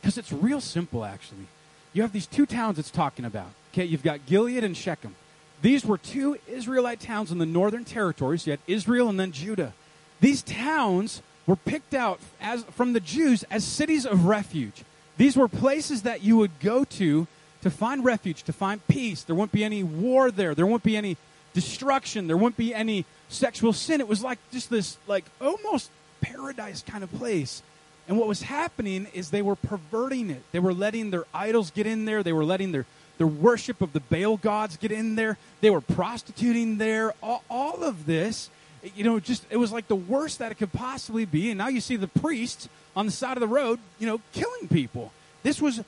because 0.00 0.16
it's 0.16 0.32
real 0.32 0.60
simple, 0.60 1.04
actually. 1.04 1.46
You 1.92 2.02
have 2.02 2.12
these 2.12 2.26
two 2.26 2.46
towns 2.46 2.78
it's 2.78 2.90
talking 2.90 3.24
about. 3.24 3.50
Okay, 3.72 3.84
you've 3.84 4.02
got 4.02 4.26
Gilead 4.26 4.64
and 4.64 4.76
Shechem. 4.76 5.14
These 5.62 5.84
were 5.84 5.98
two 5.98 6.38
Israelite 6.46 7.00
towns 7.00 7.32
in 7.32 7.38
the 7.38 7.46
northern 7.46 7.84
territories. 7.84 8.46
You 8.46 8.52
had 8.52 8.60
Israel 8.66 9.08
and 9.08 9.18
then 9.18 9.32
Judah. 9.32 9.72
These 10.20 10.42
towns 10.42 11.22
were 11.46 11.56
picked 11.56 11.94
out 11.94 12.20
as, 12.40 12.64
from 12.64 12.92
the 12.92 13.00
Jews 13.00 13.44
as 13.50 13.64
cities 13.64 14.06
of 14.06 14.26
refuge. 14.26 14.84
These 15.16 15.36
were 15.36 15.48
places 15.48 16.02
that 16.02 16.22
you 16.22 16.36
would 16.36 16.58
go 16.60 16.84
to 16.84 17.26
to 17.62 17.70
find 17.70 18.04
refuge, 18.04 18.42
to 18.44 18.52
find 18.52 18.86
peace. 18.86 19.22
There 19.22 19.34
wouldn't 19.34 19.52
be 19.52 19.64
any 19.64 19.82
war 19.82 20.30
there. 20.30 20.54
There 20.54 20.66
wouldn't 20.66 20.82
be 20.82 20.96
any 20.96 21.16
destruction. 21.52 22.26
There 22.26 22.36
wouldn't 22.36 22.56
be 22.56 22.74
any 22.74 23.04
sexual 23.28 23.72
sin. 23.72 24.00
It 24.00 24.08
was 24.08 24.22
like 24.22 24.38
just 24.52 24.70
this, 24.70 24.98
like 25.06 25.24
almost 25.40 25.90
paradise 26.20 26.82
kind 26.86 27.02
of 27.02 27.12
place. 27.12 27.62
And 28.08 28.18
what 28.18 28.28
was 28.28 28.42
happening 28.42 29.08
is 29.12 29.30
they 29.30 29.42
were 29.42 29.56
perverting 29.56 30.30
it. 30.30 30.42
They 30.52 30.60
were 30.60 30.74
letting 30.74 31.10
their 31.10 31.24
idols 31.34 31.70
get 31.70 31.86
in 31.86 32.04
there. 32.04 32.22
They 32.22 32.32
were 32.32 32.44
letting 32.44 32.72
their, 32.72 32.86
their 33.18 33.26
worship 33.26 33.80
of 33.80 33.92
the 33.92 34.00
Baal 34.00 34.36
gods 34.36 34.76
get 34.76 34.92
in 34.92 35.16
there. 35.16 35.38
They 35.60 35.70
were 35.70 35.80
prostituting 35.80 36.78
there. 36.78 37.14
All, 37.22 37.42
all 37.50 37.82
of 37.82 38.06
this, 38.06 38.48
you 38.94 39.04
know, 39.04 39.18
just 39.18 39.44
it 39.50 39.56
was 39.56 39.72
like 39.72 39.88
the 39.88 39.96
worst 39.96 40.38
that 40.38 40.52
it 40.52 40.56
could 40.56 40.72
possibly 40.72 41.24
be. 41.24 41.50
And 41.50 41.58
now 41.58 41.68
you 41.68 41.80
see 41.80 41.96
the 41.96 42.08
priests 42.08 42.68
on 42.94 43.06
the 43.06 43.12
side 43.12 43.36
of 43.36 43.40
the 43.40 43.48
road, 43.48 43.78
you 43.98 44.06
know, 44.06 44.20
killing 44.32 44.68
people. 44.68 45.12
This 45.42 45.60
was 45.60 45.82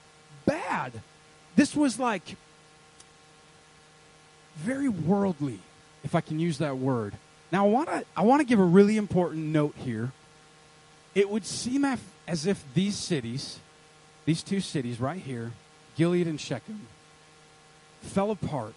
bad. 0.44 0.92
This 1.56 1.74
was 1.74 1.98
like 1.98 2.36
very 4.56 4.88
worldly, 4.88 5.60
if 6.04 6.14
I 6.14 6.20
can 6.20 6.38
use 6.38 6.58
that 6.58 6.78
word. 6.78 7.14
Now, 7.50 7.66
I 7.66 7.68
want 7.68 7.88
to 7.88 8.04
I 8.16 8.22
want 8.22 8.40
to 8.40 8.44
give 8.44 8.58
a 8.58 8.64
really 8.64 8.96
important 8.96 9.46
note 9.46 9.74
here. 9.76 10.12
It 11.14 11.30
would 11.30 11.46
seem 11.46 11.84
as 12.26 12.46
if 12.46 12.62
these 12.74 12.96
cities, 12.96 13.58
these 14.24 14.42
two 14.42 14.60
cities 14.60 15.00
right 15.00 15.20
here, 15.20 15.52
Gilead 15.96 16.26
and 16.26 16.40
Shechem, 16.40 16.86
fell 18.02 18.30
apart. 18.30 18.74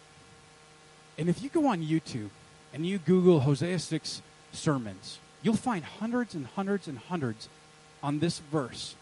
And 1.18 1.30
if 1.30 1.44
you 1.44 1.50
go 1.50 1.68
on 1.68 1.82
YouTube 1.82 2.30
and 2.74 2.86
you 2.86 2.98
Google 2.98 3.42
Hosea 3.42 3.80
6 3.80 4.22
sermons, 4.52 5.20
you'll 5.42 5.56
find 5.56 5.84
hundreds 5.84 6.36
and 6.36 6.46
hundreds 6.48 6.88
and 6.88 6.98
hundreds 6.98 7.50
on 8.04 8.20
this 8.20 8.40
verse 8.40 8.96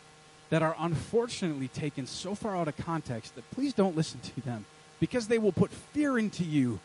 that 0.49 0.61
are 0.61 0.75
unfortunately 0.79 1.67
taken 1.67 2.07
so 2.07 2.35
far 2.35 2.55
out 2.55 2.67
of 2.67 2.75
context 2.77 3.35
that 3.35 3.49
please 3.51 3.73
don't 3.73 3.95
listen 3.95 4.19
to 4.19 4.41
them 4.41 4.65
because 4.99 5.27
they 5.27 5.37
will 5.37 5.51
put 5.51 5.71
fear 5.71 6.17
into 6.17 6.43
you. 6.43 6.79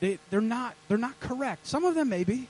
They, 0.00 0.18
they're, 0.30 0.40
not, 0.40 0.74
they're 0.88 0.98
not 0.98 1.18
correct. 1.20 1.66
Some 1.66 1.84
of 1.84 1.94
them 1.94 2.08
may 2.08 2.24
be, 2.24 2.48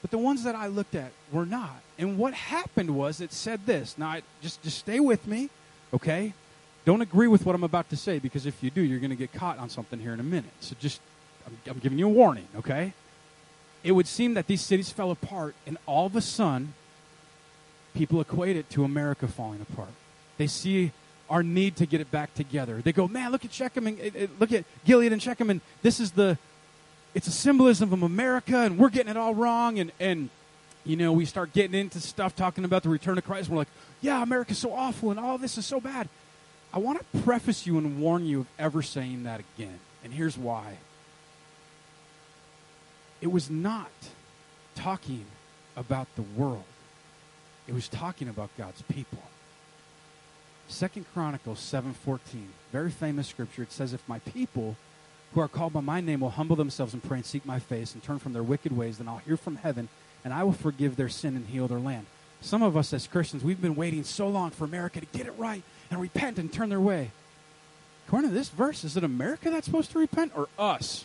but 0.00 0.10
the 0.10 0.18
ones 0.18 0.44
that 0.44 0.54
I 0.54 0.68
looked 0.68 0.94
at 0.94 1.10
were 1.32 1.46
not. 1.46 1.82
And 1.98 2.16
what 2.18 2.34
happened 2.34 2.94
was 2.94 3.20
it 3.20 3.32
said 3.32 3.66
this. 3.66 3.98
Now, 3.98 4.08
I, 4.08 4.22
just, 4.40 4.62
just 4.62 4.78
stay 4.78 5.00
with 5.00 5.26
me, 5.26 5.50
okay? 5.92 6.32
Don't 6.84 7.00
agree 7.00 7.28
with 7.28 7.44
what 7.44 7.54
I'm 7.54 7.64
about 7.64 7.90
to 7.90 7.96
say 7.96 8.18
because 8.18 8.46
if 8.46 8.62
you 8.62 8.70
do, 8.70 8.82
you're 8.82 9.00
going 9.00 9.10
to 9.10 9.16
get 9.16 9.32
caught 9.32 9.58
on 9.58 9.68
something 9.68 9.98
here 9.98 10.12
in 10.12 10.20
a 10.20 10.24
minute. 10.24 10.52
So 10.60 10.76
just, 10.78 11.00
I'm, 11.46 11.56
I'm 11.66 11.78
giving 11.78 11.98
you 11.98 12.06
a 12.06 12.10
warning, 12.10 12.46
okay? 12.56 12.92
It 13.84 13.92
would 13.92 14.08
seem 14.08 14.34
that 14.34 14.46
these 14.46 14.62
cities 14.62 14.90
fell 14.90 15.10
apart, 15.10 15.54
and 15.66 15.76
all 15.86 16.06
of 16.06 16.16
a 16.16 16.22
sudden, 16.22 16.72
people 17.94 18.20
equate 18.20 18.56
it 18.56 18.68
to 18.70 18.82
America 18.82 19.28
falling 19.28 19.60
apart. 19.60 19.90
They 20.38 20.46
see 20.46 20.90
our 21.30 21.42
need 21.42 21.76
to 21.76 21.86
get 21.86 22.00
it 22.00 22.10
back 22.10 22.34
together. 22.34 22.80
They 22.82 22.92
go, 22.92 23.06
man, 23.06 23.30
look 23.30 23.44
at 23.44 23.52
Shechem 23.52 23.86
and 23.86 24.00
eh, 24.00 24.10
eh, 24.14 24.26
look 24.38 24.52
at 24.52 24.64
Gilead 24.84 25.12
and 25.12 25.22
Shechem, 25.22 25.50
and 25.50 25.60
this 25.82 26.00
is 26.00 26.12
the, 26.12 26.38
it's 27.14 27.28
a 27.28 27.30
symbolism 27.32 27.92
of 27.92 28.02
America, 28.02 28.58
and 28.58 28.78
we're 28.78 28.88
getting 28.88 29.10
it 29.10 29.16
all 29.16 29.34
wrong. 29.34 29.78
And, 29.78 29.92
and 30.00 30.30
you 30.84 30.96
know, 30.96 31.12
we 31.12 31.24
start 31.24 31.52
getting 31.52 31.78
into 31.78 32.00
stuff 32.00 32.34
talking 32.34 32.64
about 32.64 32.82
the 32.82 32.88
return 32.88 33.18
of 33.18 33.24
Christ. 33.24 33.48
And 33.48 33.56
we're 33.56 33.62
like, 33.62 33.68
yeah, 34.00 34.22
America's 34.22 34.58
so 34.58 34.72
awful, 34.72 35.10
and 35.10 35.20
all 35.20 35.38
this 35.38 35.56
is 35.58 35.66
so 35.66 35.80
bad. 35.80 36.08
I 36.72 36.78
want 36.78 36.98
to 36.98 37.18
preface 37.20 37.66
you 37.66 37.78
and 37.78 38.00
warn 38.00 38.24
you 38.26 38.40
of 38.40 38.46
ever 38.58 38.82
saying 38.82 39.24
that 39.24 39.40
again. 39.56 39.78
And 40.02 40.12
here's 40.12 40.36
why. 40.36 40.78
It 43.20 43.32
was 43.32 43.48
not 43.48 43.90
talking 44.74 45.24
about 45.76 46.08
the 46.16 46.22
world. 46.22 46.64
It 47.66 47.74
was 47.74 47.88
talking 47.88 48.28
about 48.28 48.50
God's 48.58 48.82
people. 48.82 49.22
Second 50.68 51.06
Chronicles 51.12 51.60
7:14, 51.60 52.48
very 52.72 52.90
famous 52.90 53.28
scripture. 53.28 53.62
It 53.62 53.72
says, 53.72 53.92
"If 53.92 54.06
my 54.08 54.18
people 54.20 54.76
who 55.32 55.40
are 55.40 55.48
called 55.48 55.72
by 55.72 55.80
my 55.80 56.00
name 56.00 56.20
will 56.20 56.30
humble 56.30 56.56
themselves 56.56 56.92
and 56.92 57.02
pray 57.02 57.18
and 57.18 57.26
seek 57.26 57.44
my 57.44 57.58
face 57.58 57.92
and 57.92 58.02
turn 58.02 58.18
from 58.18 58.32
their 58.32 58.42
wicked 58.42 58.76
ways, 58.76 58.98
then 58.98 59.08
I'll 59.08 59.18
hear 59.18 59.36
from 59.36 59.56
heaven 59.56 59.88
and 60.24 60.32
I 60.32 60.42
will 60.44 60.52
forgive 60.52 60.96
their 60.96 61.08
sin 61.08 61.36
and 61.36 61.46
heal 61.46 61.68
their 61.68 61.78
land." 61.78 62.06
Some 62.40 62.62
of 62.62 62.76
us 62.76 62.92
as 62.92 63.06
Christians, 63.06 63.42
we've 63.42 63.60
been 63.60 63.74
waiting 63.74 64.04
so 64.04 64.28
long 64.28 64.50
for 64.50 64.64
America 64.64 65.00
to 65.00 65.06
get 65.06 65.26
it 65.26 65.38
right 65.38 65.62
and 65.90 66.00
repent 66.00 66.38
and 66.38 66.52
turn 66.52 66.68
their 66.68 66.80
way. 66.80 67.10
according 68.06 68.30
to 68.30 68.34
this 68.34 68.50
verse, 68.50 68.84
is 68.84 68.96
it 68.96 69.04
America 69.04 69.50
that's 69.50 69.64
supposed 69.64 69.90
to 69.90 69.98
repent 69.98 70.32
or 70.36 70.48
us? 70.58 71.04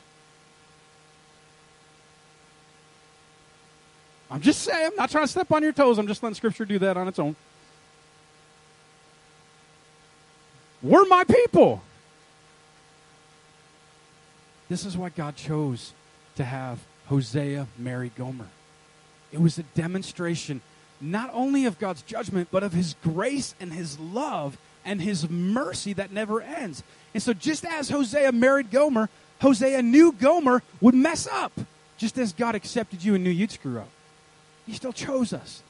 I'm 4.32 4.42
just 4.42 4.62
saying, 4.62 4.88
I'm 4.88 4.96
not 4.96 5.10
trying 5.10 5.26
to 5.26 5.32
step 5.32 5.52
on 5.52 5.64
your 5.64 5.72
toes. 5.72 5.98
I'm 5.98 6.08
just 6.08 6.22
letting 6.22 6.36
Scripture 6.36 6.66
do 6.66 6.80
that 6.80 6.98
on 6.98 7.08
its 7.08 7.20
own. 7.20 7.36
We're 10.82 11.06
my 11.06 11.24
people. 11.24 11.82
This 14.70 14.86
is 14.86 14.96
why 14.96 15.10
God 15.10 15.36
chose 15.36 15.94
to 16.36 16.46
have 16.46 16.80
Hosea 17.08 17.68
marry 17.78 18.12
Gomer. 18.16 18.48
It 19.32 19.42
was 19.42 19.58
a 19.58 19.64
demonstration 19.64 20.62
not 21.02 21.32
only 21.34 21.66
of 21.66 21.80
God's 21.80 22.02
judgment, 22.04 22.50
but 22.52 22.64
of 22.64 22.74
his 22.74 22.96
grace 23.04 23.56
and 23.60 23.74
his 23.74 23.98
love 24.00 24.58
and 24.86 25.02
his 25.02 25.30
mercy 25.30 25.94
that 25.94 26.12
never 26.12 26.42
ends. 26.42 26.84
And 27.14 27.24
so, 27.24 27.34
just 27.34 27.66
as 27.66 27.90
Hosea 27.90 28.32
married 28.32 28.70
Gomer, 28.70 29.10
Hosea 29.42 29.82
knew 29.82 30.12
Gomer 30.12 30.62
would 30.82 30.96
mess 30.96 31.28
up, 31.28 31.54
just 31.98 32.18
as 32.18 32.34
God 32.34 32.56
accepted 32.56 33.04
you 33.04 33.16
and 33.16 33.24
knew 33.24 33.30
you'd 33.30 33.52
screw 33.52 33.80
up. 33.80 33.90
He 34.70 34.76
still 34.76 34.94
chose 34.94 35.34
us. 35.34 35.64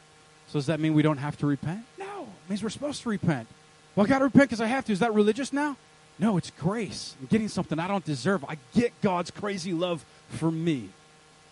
So, 0.47 0.59
does 0.59 0.65
that 0.65 0.81
mean 0.81 0.93
we 0.93 1.01
don't 1.01 1.17
have 1.17 1.37
to 1.37 1.47
repent? 1.47 1.85
No. 1.97 2.23
It 2.23 2.49
means 2.49 2.61
we're 2.61 2.69
supposed 2.69 3.01
to 3.03 3.09
repent. 3.09 3.47
Well, 3.95 4.05
I 4.05 4.09
got 4.09 4.19
to 4.19 4.25
repent 4.25 4.49
because 4.49 4.59
I 4.59 4.67
have 4.67 4.83
to. 4.85 4.91
Is 4.91 4.99
that 4.99 5.13
religious 5.13 5.53
now? 5.53 5.77
No, 6.19 6.35
it's 6.35 6.51
grace. 6.51 7.15
I'm 7.21 7.27
getting 7.27 7.47
something 7.47 7.79
I 7.79 7.87
don't 7.87 8.03
deserve. 8.03 8.43
I 8.43 8.57
get 8.73 8.91
God's 9.01 9.31
crazy 9.31 9.71
love 9.71 10.03
for 10.27 10.51
me. 10.51 10.89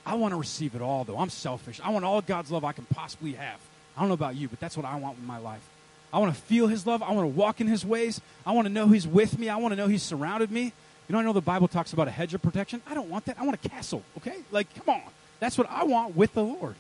I 0.06 0.16
want 0.16 0.34
to 0.34 0.38
receive 0.38 0.76
it 0.76 0.82
all, 0.82 1.06
though. 1.06 1.18
I'm 1.18 1.30
selfish. 1.30 1.80
I 1.82 1.90
want 1.92 2.04
all 2.04 2.22
God's 2.22 2.52
love 2.52 2.66
I 2.66 2.74
can 2.74 2.86
possibly 2.94 3.34
have. 3.34 3.60
I 3.96 4.02
don't 4.02 4.10
know 4.10 4.14
about 4.14 4.36
you, 4.36 4.50
but 4.50 4.60
that's 4.60 4.76
what 4.76 4.86
I 4.86 4.98
want 4.98 5.18
in 5.18 5.26
my 5.26 5.38
life. 5.38 5.66
I 6.12 6.20
want 6.20 6.36
to 6.36 6.42
feel 6.42 6.68
His 6.68 6.86
love. 6.86 7.02
I 7.02 7.14
want 7.14 7.34
to 7.34 7.40
walk 7.40 7.62
in 7.62 7.68
His 7.68 7.86
ways. 7.86 8.20
I 8.46 8.52
want 8.52 8.68
to 8.68 8.74
know 8.74 8.90
He's 8.90 9.08
with 9.08 9.40
me. 9.40 9.48
I 9.48 9.56
want 9.56 9.72
to 9.72 9.78
know 9.78 9.88
He's 9.88 10.04
surrounded 10.04 10.52
me. 10.52 10.74
You 11.08 11.14
know, 11.14 11.20
I 11.20 11.22
know 11.22 11.32
the 11.32 11.40
Bible 11.40 11.70
talks 11.70 11.94
about 11.94 12.10
a 12.10 12.12
hedge 12.12 12.34
of 12.34 12.42
protection. 12.42 12.82
I 12.90 12.94
don't 12.94 13.10
want 13.10 13.24
that. 13.26 13.38
I 13.40 13.44
want 13.44 13.56
a 13.64 13.70
castle, 13.70 14.04
okay? 14.18 14.36
Like, 14.52 14.68
come 14.76 14.96
on. 14.96 15.10
That's 15.40 15.58
what 15.58 15.70
I 15.70 15.86
want 15.86 16.14
with 16.16 16.34
the 16.34 16.44
Lord. 16.44 16.76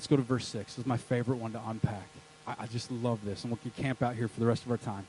Let's 0.00 0.06
go 0.06 0.16
to 0.16 0.22
verse 0.22 0.48
6. 0.48 0.64
This 0.64 0.78
is 0.78 0.86
my 0.86 0.96
favorite 0.96 1.36
one 1.36 1.52
to 1.52 1.60
unpack. 1.66 2.08
I, 2.46 2.54
I 2.60 2.66
just 2.68 2.90
love 2.90 3.22
this, 3.22 3.44
and 3.44 3.52
we'll 3.52 3.72
camp 3.76 4.00
out 4.00 4.14
here 4.14 4.28
for 4.28 4.40
the 4.40 4.46
rest 4.46 4.64
of 4.64 4.70
our 4.70 4.78
time. 4.78 5.06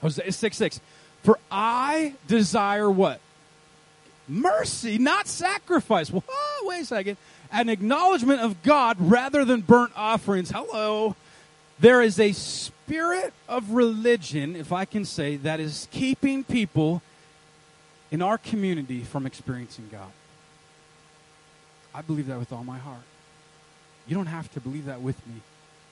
Hosea 0.00 0.32
6 0.32 0.56
6. 0.56 0.80
For 1.22 1.38
I 1.50 2.14
desire 2.26 2.90
what? 2.90 3.20
Mercy, 4.26 4.96
not 4.96 5.28
sacrifice. 5.28 6.10
Well, 6.10 6.24
wait 6.62 6.80
a 6.80 6.84
second. 6.86 7.18
An 7.52 7.68
acknowledgement 7.68 8.40
of 8.40 8.62
God 8.62 8.96
rather 8.98 9.44
than 9.44 9.60
burnt 9.60 9.92
offerings. 9.94 10.50
Hello. 10.50 11.16
There 11.78 12.00
is 12.00 12.18
a 12.18 12.32
spirit 12.32 13.34
of 13.46 13.72
religion, 13.72 14.56
if 14.56 14.72
I 14.72 14.86
can 14.86 15.04
say, 15.04 15.36
that 15.36 15.60
is 15.60 15.86
keeping 15.90 16.44
people 16.44 17.02
in 18.10 18.22
our 18.22 18.38
community 18.38 19.02
from 19.02 19.26
experiencing 19.26 19.90
God. 19.92 20.12
I 21.94 22.00
believe 22.00 22.28
that 22.28 22.38
with 22.38 22.50
all 22.50 22.64
my 22.64 22.78
heart. 22.78 23.02
You 24.06 24.16
don't 24.16 24.26
have 24.26 24.52
to 24.54 24.60
believe 24.60 24.86
that 24.86 25.00
with 25.00 25.26
me. 25.26 25.40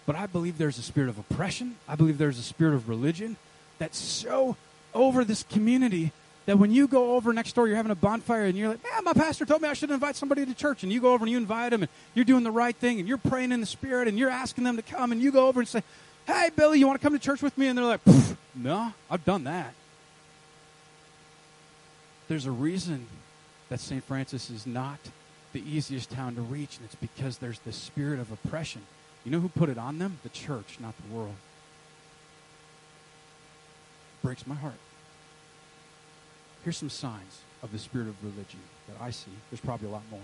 But 0.04 0.16
I 0.16 0.26
believe 0.26 0.58
there's 0.58 0.78
a 0.78 0.82
spirit 0.82 1.08
of 1.08 1.18
oppression. 1.18 1.76
I 1.88 1.94
believe 1.94 2.18
there's 2.18 2.38
a 2.38 2.42
spirit 2.42 2.74
of 2.74 2.88
religion 2.88 3.36
that's 3.78 3.98
so 3.98 4.56
over 4.94 5.24
this 5.24 5.44
community 5.44 6.12
that 6.46 6.58
when 6.58 6.72
you 6.72 6.88
go 6.88 7.14
over 7.14 7.32
next 7.32 7.54
door, 7.54 7.68
you're 7.68 7.76
having 7.76 7.92
a 7.92 7.96
bonfire 7.96 8.44
and 8.44 8.58
you're 8.58 8.68
like, 8.68 8.82
man, 8.82 9.04
my 9.04 9.12
pastor 9.12 9.44
told 9.44 9.62
me 9.62 9.68
I 9.68 9.74
should 9.74 9.90
invite 9.90 10.16
somebody 10.16 10.44
to 10.44 10.54
church. 10.54 10.82
And 10.82 10.92
you 10.92 11.00
go 11.00 11.12
over 11.12 11.24
and 11.24 11.30
you 11.30 11.38
invite 11.38 11.70
them 11.70 11.82
and 11.82 11.90
you're 12.14 12.24
doing 12.24 12.42
the 12.42 12.50
right 12.50 12.74
thing 12.74 12.98
and 12.98 13.08
you're 13.08 13.18
praying 13.18 13.52
in 13.52 13.60
the 13.60 13.66
spirit 13.66 14.08
and 14.08 14.18
you're 14.18 14.30
asking 14.30 14.64
them 14.64 14.76
to 14.76 14.82
come 14.82 15.12
and 15.12 15.22
you 15.22 15.30
go 15.30 15.46
over 15.46 15.60
and 15.60 15.68
say, 15.68 15.82
hey, 16.26 16.50
Billy, 16.54 16.78
you 16.78 16.86
want 16.86 17.00
to 17.00 17.04
come 17.04 17.12
to 17.12 17.18
church 17.18 17.42
with 17.42 17.56
me? 17.56 17.68
And 17.68 17.78
they're 17.78 17.84
like, 17.84 18.00
no, 18.54 18.92
I've 19.08 19.24
done 19.24 19.44
that. 19.44 19.72
There's 22.28 22.46
a 22.46 22.50
reason 22.50 23.06
that 23.68 23.78
St. 23.78 24.02
Francis 24.02 24.50
is 24.50 24.66
not 24.66 24.98
the 25.52 25.62
easiest 25.68 26.10
town 26.10 26.34
to 26.36 26.40
reach, 26.40 26.76
and 26.76 26.84
it's 26.86 26.94
because 26.94 27.38
there's 27.38 27.58
this 27.60 27.76
spirit 27.76 28.18
of 28.20 28.32
oppression. 28.32 28.82
You 29.24 29.30
know 29.30 29.40
who 29.40 29.48
put 29.48 29.68
it 29.68 29.78
on 29.78 29.98
them? 29.98 30.18
The 30.22 30.28
church, 30.30 30.78
not 30.80 30.94
the 30.96 31.14
world. 31.14 31.34
Breaks 34.22 34.46
my 34.46 34.54
heart. 34.54 34.74
Here's 36.64 36.76
some 36.76 36.90
signs 36.90 37.40
of 37.62 37.72
the 37.72 37.78
spirit 37.78 38.08
of 38.08 38.22
religion 38.22 38.60
that 38.88 38.96
I 39.00 39.10
see. 39.10 39.30
There's 39.50 39.60
probably 39.60 39.88
a 39.88 39.90
lot 39.90 40.02
more. 40.10 40.20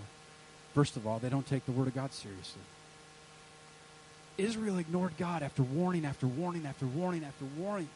First 0.73 0.95
of 0.95 1.05
all, 1.05 1.19
they 1.19 1.29
don't 1.29 1.45
take 1.45 1.65
the 1.65 1.71
Word 1.71 1.87
of 1.87 1.95
God 1.95 2.13
seriously. 2.13 2.61
Israel 4.37 4.77
ignored 4.77 5.13
God 5.17 5.43
after 5.43 5.63
warning, 5.63 6.05
after 6.05 6.27
warning, 6.27 6.65
after 6.65 6.85
warning, 6.85 7.25
after 7.25 7.45
warning. 7.57 7.89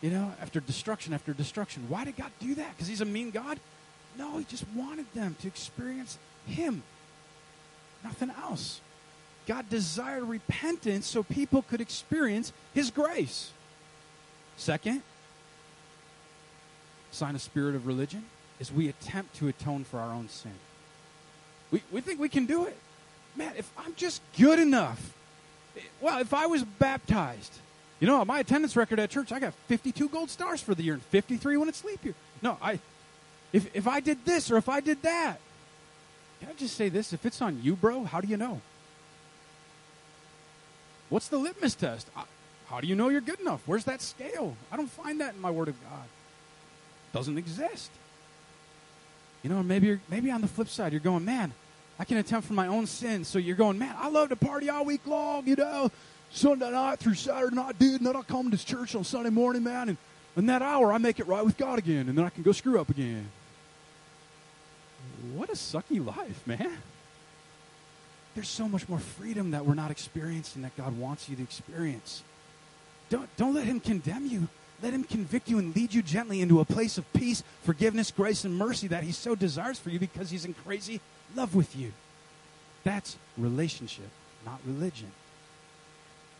You 0.00 0.10
know, 0.10 0.32
after 0.40 0.60
destruction, 0.60 1.12
after 1.12 1.32
destruction. 1.32 1.86
Why 1.88 2.04
did 2.04 2.16
God 2.16 2.30
do 2.38 2.54
that? 2.56 2.76
Because 2.76 2.86
He's 2.86 3.00
a 3.00 3.06
mean 3.06 3.30
God? 3.30 3.58
No, 4.18 4.38
He 4.38 4.44
just 4.44 4.64
wanted 4.74 5.06
them 5.14 5.36
to 5.40 5.48
experience 5.48 6.18
Him. 6.46 6.82
Nothing 8.02 8.30
else. 8.30 8.80
God 9.46 9.68
desired 9.68 10.24
repentance 10.24 11.06
so 11.06 11.22
people 11.22 11.62
could 11.62 11.80
experience 11.80 12.52
His 12.72 12.90
grace. 12.90 13.50
Second, 14.56 15.02
sign 17.10 17.34
of 17.34 17.42
spirit 17.42 17.74
of 17.74 17.86
religion 17.86 18.24
is 18.60 18.72
we 18.72 18.88
attempt 18.88 19.34
to 19.36 19.48
atone 19.48 19.84
for 19.84 19.98
our 19.98 20.12
own 20.12 20.28
sin. 20.28 20.54
We, 21.70 21.82
we 21.90 22.00
think 22.00 22.20
we 22.20 22.28
can 22.28 22.46
do 22.46 22.64
it. 22.66 22.76
Man, 23.36 23.52
if 23.56 23.70
I'm 23.76 23.94
just 23.94 24.22
good 24.38 24.58
enough, 24.58 25.12
well, 26.00 26.20
if 26.20 26.32
I 26.32 26.46
was 26.46 26.62
baptized, 26.62 27.52
you 28.00 28.06
know, 28.06 28.24
my 28.24 28.38
attendance 28.38 28.76
record 28.76 29.00
at 29.00 29.10
church, 29.10 29.32
I 29.32 29.40
got 29.40 29.54
52 29.66 30.08
gold 30.08 30.30
stars 30.30 30.60
for 30.60 30.74
the 30.74 30.82
year 30.82 30.94
and 30.94 31.02
53 31.02 31.56
when 31.56 31.68
it's 31.68 31.84
leap 31.84 32.04
year. 32.04 32.14
No, 32.42 32.58
I, 32.62 32.78
if, 33.54 33.70
if 33.72 33.86
I 33.86 34.00
did 34.00 34.24
this 34.24 34.50
or 34.50 34.56
if 34.56 34.68
I 34.68 34.80
did 34.80 35.00
that, 35.02 35.38
can 36.40 36.48
I 36.48 36.54
just 36.54 36.76
say 36.76 36.88
this? 36.88 37.12
If 37.12 37.24
it's 37.24 37.40
on 37.40 37.62
you, 37.62 37.76
bro, 37.76 38.02
how 38.02 38.20
do 38.20 38.26
you 38.26 38.36
know? 38.36 38.60
What's 41.08 41.28
the 41.28 41.38
litmus 41.38 41.76
test? 41.76 42.08
How 42.66 42.80
do 42.80 42.88
you 42.88 42.96
know 42.96 43.10
you're 43.10 43.20
good 43.20 43.38
enough? 43.38 43.62
Where's 43.64 43.84
that 43.84 44.02
scale? 44.02 44.56
I 44.72 44.76
don't 44.76 44.90
find 44.90 45.20
that 45.20 45.34
in 45.34 45.40
my 45.40 45.52
Word 45.52 45.68
of 45.68 45.80
God. 45.84 46.02
It 46.02 47.16
doesn't 47.16 47.38
exist. 47.38 47.92
You 49.44 49.50
know, 49.50 49.62
maybe 49.62 49.86
you're, 49.86 50.00
maybe 50.10 50.32
on 50.32 50.40
the 50.40 50.48
flip 50.48 50.68
side, 50.68 50.90
you're 50.90 51.00
going, 51.00 51.24
man, 51.24 51.52
I 52.00 52.04
can 52.04 52.16
attempt 52.16 52.48
for 52.48 52.54
my 52.54 52.66
own 52.66 52.88
sins. 52.88 53.28
So 53.28 53.38
you're 53.38 53.54
going, 53.54 53.78
man, 53.78 53.94
I 53.96 54.08
love 54.08 54.30
to 54.30 54.36
party 54.36 54.68
all 54.68 54.84
week 54.84 55.06
long, 55.06 55.46
you 55.46 55.54
know, 55.54 55.92
Sunday 56.32 56.72
night 56.72 56.98
through 56.98 57.14
Saturday 57.14 57.54
night, 57.54 57.78
dude, 57.78 58.00
and 58.00 58.06
then 58.08 58.16
I 58.16 58.22
come 58.22 58.50
to 58.50 58.58
church 58.58 58.96
on 58.96 59.04
Sunday 59.04 59.30
morning, 59.30 59.62
man, 59.62 59.90
and 59.90 59.98
in 60.36 60.46
that 60.46 60.62
hour 60.62 60.92
I 60.92 60.98
make 60.98 61.20
it 61.20 61.28
right 61.28 61.44
with 61.44 61.56
God 61.56 61.78
again, 61.78 62.08
and 62.08 62.18
then 62.18 62.24
I 62.24 62.30
can 62.30 62.42
go 62.42 62.50
screw 62.50 62.80
up 62.80 62.90
again. 62.90 63.28
A 65.54 65.56
sucky 65.56 66.04
life, 66.04 66.44
man. 66.48 66.78
There's 68.34 68.48
so 68.48 68.66
much 68.66 68.88
more 68.88 68.98
freedom 68.98 69.52
that 69.52 69.64
we're 69.64 69.74
not 69.74 69.92
experiencing 69.92 70.62
that 70.62 70.76
God 70.76 70.98
wants 70.98 71.28
you 71.28 71.36
to 71.36 71.42
experience. 71.44 72.24
Don't, 73.08 73.28
don't 73.36 73.54
let 73.54 73.64
Him 73.64 73.78
condemn 73.78 74.26
you. 74.26 74.48
Let 74.82 74.92
Him 74.92 75.04
convict 75.04 75.48
you 75.48 75.60
and 75.60 75.72
lead 75.76 75.94
you 75.94 76.02
gently 76.02 76.40
into 76.40 76.58
a 76.58 76.64
place 76.64 76.98
of 76.98 77.12
peace, 77.12 77.44
forgiveness, 77.62 78.10
grace, 78.10 78.42
and 78.42 78.58
mercy 78.58 78.88
that 78.88 79.04
He 79.04 79.12
so 79.12 79.36
desires 79.36 79.78
for 79.78 79.90
you 79.90 80.00
because 80.00 80.28
He's 80.28 80.44
in 80.44 80.54
crazy 80.54 81.00
love 81.36 81.54
with 81.54 81.76
you. 81.76 81.92
That's 82.82 83.16
relationship, 83.38 84.08
not 84.44 84.58
religion. 84.66 85.12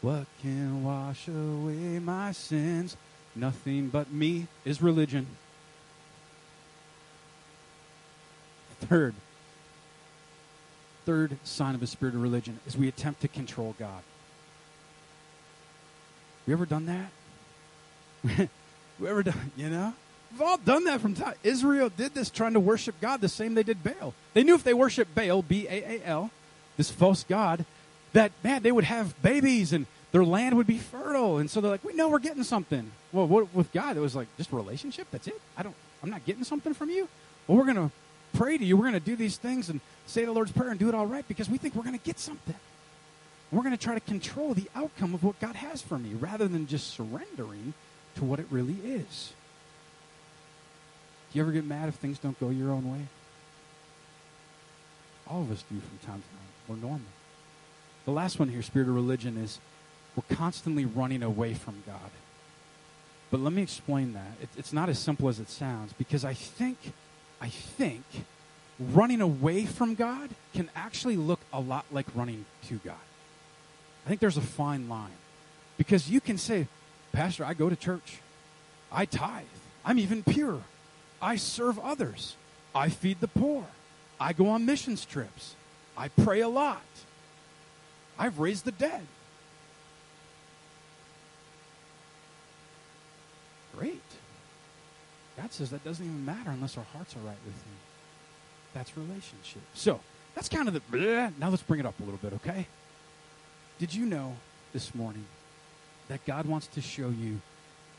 What 0.01 0.27
can 0.43 0.83
wash 0.83 1.29
away 1.29 2.01
my 2.01 2.33
sins? 2.33 2.97
Nothing 3.37 3.91
but 3.91 4.11
me 4.13 4.49
is 4.65 4.83
religion. 4.83 5.29
Third, 8.89 9.15
third 11.07 11.39
sign 11.45 11.75
of 11.75 11.83
a 11.83 11.87
spirit 11.87 12.15
of 12.15 12.23
religion 12.23 12.61
is 12.67 12.77
we 12.77 12.89
attempt 12.89 13.23
to 13.23 13.29
control 13.29 13.75
God. 13.79 14.03
You 16.47 16.53
ever 16.53 16.67
done 16.67 16.87
that? 16.87 17.11
we 19.01 19.09
ever 19.09 19.23
done, 19.23 19.53
you 19.57 19.71
know? 19.71 19.95
We've 20.33 20.43
all 20.43 20.59
done 20.59 20.85
that 20.85 21.01
from 21.01 21.15
time. 21.15 21.35
Israel 21.43 21.89
did 21.89 22.15
this 22.15 22.29
trying 22.29 22.55
to 22.55 22.61
worship 22.61 23.01
God 23.01 23.21
the 23.21 23.29
same 23.29 23.55
they 23.55 23.63
did 23.63 23.83
Baal. 23.83 24.15
They 24.35 24.43
knew 24.43 24.55
if 24.55 24.65
they 24.65 24.75
worshiped 24.75 25.15
Baal, 25.15 25.43
B 25.43 25.67
A 25.69 26.01
A 26.01 26.07
L, 26.07 26.31
this 26.77 26.91
false 26.91 27.25
god, 27.25 27.65
that, 28.13 28.33
man, 28.43 28.63
they 28.63 28.73
would 28.73 28.85
have 28.85 29.21
babies 29.23 29.73
and 29.73 29.87
their 30.13 30.25
land 30.25 30.57
would 30.57 30.67
be 30.67 30.79
fertile. 30.79 31.39
And 31.39 31.51
so 31.51 31.61
they're 31.61 31.71
like, 31.71 31.85
we 31.85 31.95
know 31.95 32.09
we're 32.09 32.19
getting 32.19 32.43
something. 32.43 32.91
Well, 33.13 33.27
what, 33.27 33.55
with 33.55 33.73
God, 33.73 33.97
it 33.97 34.01
was 34.01 34.15
like 34.15 34.29
just 34.37 34.53
relationship. 34.53 35.07
That's 35.11 35.27
it. 35.29 35.41
I 35.57 35.63
don't, 35.63 35.75
I'm 36.03 36.11
not 36.11 36.25
getting 36.25 36.45
something 36.45 36.75
from 36.75 36.91
you. 36.91 37.09
Well, 37.47 37.57
we're 37.59 37.65
going 37.65 37.89
to 37.89 37.91
pray 38.35 38.59
to 38.59 38.65
you. 38.65 38.77
We're 38.77 38.91
going 38.91 38.95
to 38.95 39.01
do 39.01 39.17
these 39.17 39.37
things 39.37 39.71
and 39.71 39.81
say 40.07 40.25
the 40.25 40.33
Lord's 40.33 40.53
Prayer 40.53 40.71
and 40.71 40.79
do 40.79 40.89
it 40.89 40.95
all 40.95 41.07
right 41.07 41.27
because 41.27 41.49
we 41.49 41.59
think 41.59 41.75
we're 41.75 41.83
going 41.83 41.99
to 41.99 42.05
get 42.05 42.19
something. 42.19 42.57
We're 43.51 43.63
going 43.63 43.77
to 43.77 43.83
try 43.83 43.95
to 43.95 44.01
control 44.01 44.53
the 44.53 44.69
outcome 44.75 45.15
of 45.15 45.23
what 45.23 45.39
God 45.41 45.55
has 45.57 45.81
for 45.81 45.99
me 45.99 46.15
rather 46.15 46.49
than 46.49 46.67
just 46.67 46.89
surrendering 46.89 47.75
to 48.17 48.25
what 48.25 48.41
it 48.41 48.47
really 48.51 48.77
is. 48.85 49.33
Do 51.33 51.39
you 51.39 51.43
ever 51.43 51.53
get 51.53 51.65
mad 51.65 51.89
if 51.89 51.95
things 51.95 52.19
don't 52.19 52.39
go 52.39 52.51
your 52.51 52.71
own 52.71 52.91
way? 52.91 53.07
All 55.29 55.43
of 55.43 55.51
us 55.51 55.65
do 55.71 55.81
from 55.81 55.99
time 55.99 56.23
to 56.23 56.29
time. 56.29 56.49
We're 56.69 56.77
normal. 56.77 57.07
The 58.05 58.11
last 58.11 58.39
one 58.39 58.49
here, 58.49 58.63
spirit 58.63 58.89
of 58.89 58.95
religion, 58.95 59.37
is 59.37 59.59
we're 60.17 60.37
constantly 60.37 60.85
running 60.85 61.23
away 61.23 61.55
from 61.55 61.83
God. 61.87 62.11
But 63.31 63.41
let 63.41 63.53
me 63.53 63.63
explain 63.63 64.13
that. 64.13 64.33
It, 64.43 64.49
it's 64.57 64.73
not 64.73 64.89
as 64.89 64.99
simple 64.99 65.29
as 65.29 65.41
it 65.41 65.49
sounds 65.49 65.93
because 65.95 66.25
I 66.25 66.35
think, 66.35 66.79
I 67.41 67.49
think 67.49 68.05
running 68.79 69.21
away 69.21 69.67
from 69.67 69.95
God 69.95 70.31
can 70.55 70.71
actually 70.75 71.17
look 71.17 71.41
a 71.53 71.61
lot 71.61 71.85
like 71.93 72.07
running 72.15 72.45
to 72.69 72.81
God. 72.85 72.97
I 74.05 74.09
think 74.09 74.21
there's 74.21 74.37
a 74.37 74.43
fine 74.43 74.89
line 74.89 75.17
because 75.77 76.11
you 76.11 76.21
can 76.21 76.39
say, 76.39 76.67
Pastor, 77.13 77.45
I 77.45 77.55
go 77.55 77.69
to 77.69 77.77
church, 77.77 78.19
I 78.91 79.07
tithe, 79.07 79.45
I'm 79.85 79.99
even 79.99 80.23
pure, 80.23 80.63
I 81.23 81.37
serve 81.37 81.79
others, 81.79 82.37
I 82.75 82.89
feed 82.89 83.21
the 83.21 83.29
poor, 83.29 83.67
I 84.21 84.33
go 84.33 84.49
on 84.49 84.67
missions 84.67 85.05
trips, 85.05 85.55
I 85.97 86.09
pray 86.09 86.41
a 86.41 86.49
lot, 86.49 86.83
I've 88.19 88.39
raised 88.39 88.65
the 88.65 88.73
dead. 88.73 89.07
Great. 93.77 94.03
God 95.45 95.53
says 95.53 95.69
that 95.73 95.85
doesn't 95.85 96.03
even 96.03 96.25
matter 96.25 96.49
unless 96.49 96.79
our 96.79 96.87
hearts 96.95 97.15
are 97.17 97.19
right 97.19 97.37
with 97.45 97.55
Him. 97.55 97.77
That's 98.73 98.97
relationship. 98.97 99.61
So, 99.75 100.01
that's 100.35 100.49
kind 100.49 100.69
of 100.69 100.73
the. 100.73 100.81
Bleh. 100.81 101.39
Now 101.39 101.51
let's 101.51 101.63
bring 101.63 101.81
it 101.81 101.85
up 101.85 102.01
a 102.01 102.03
little 102.03 102.17
bit, 102.17 102.33
okay? 102.33 102.67
Did 103.79 103.93
you 103.93 104.07
know 104.07 104.37
this 104.73 104.95
morning 104.95 105.27
that 106.09 106.25
God 106.25 106.47
wants 106.47 106.69
to 106.69 106.81
show 106.81 107.11
you 107.11 107.43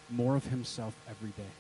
more 0.10 0.36
of 0.36 0.46
Himself 0.48 0.96
every 1.08 1.30
day? 1.38 1.52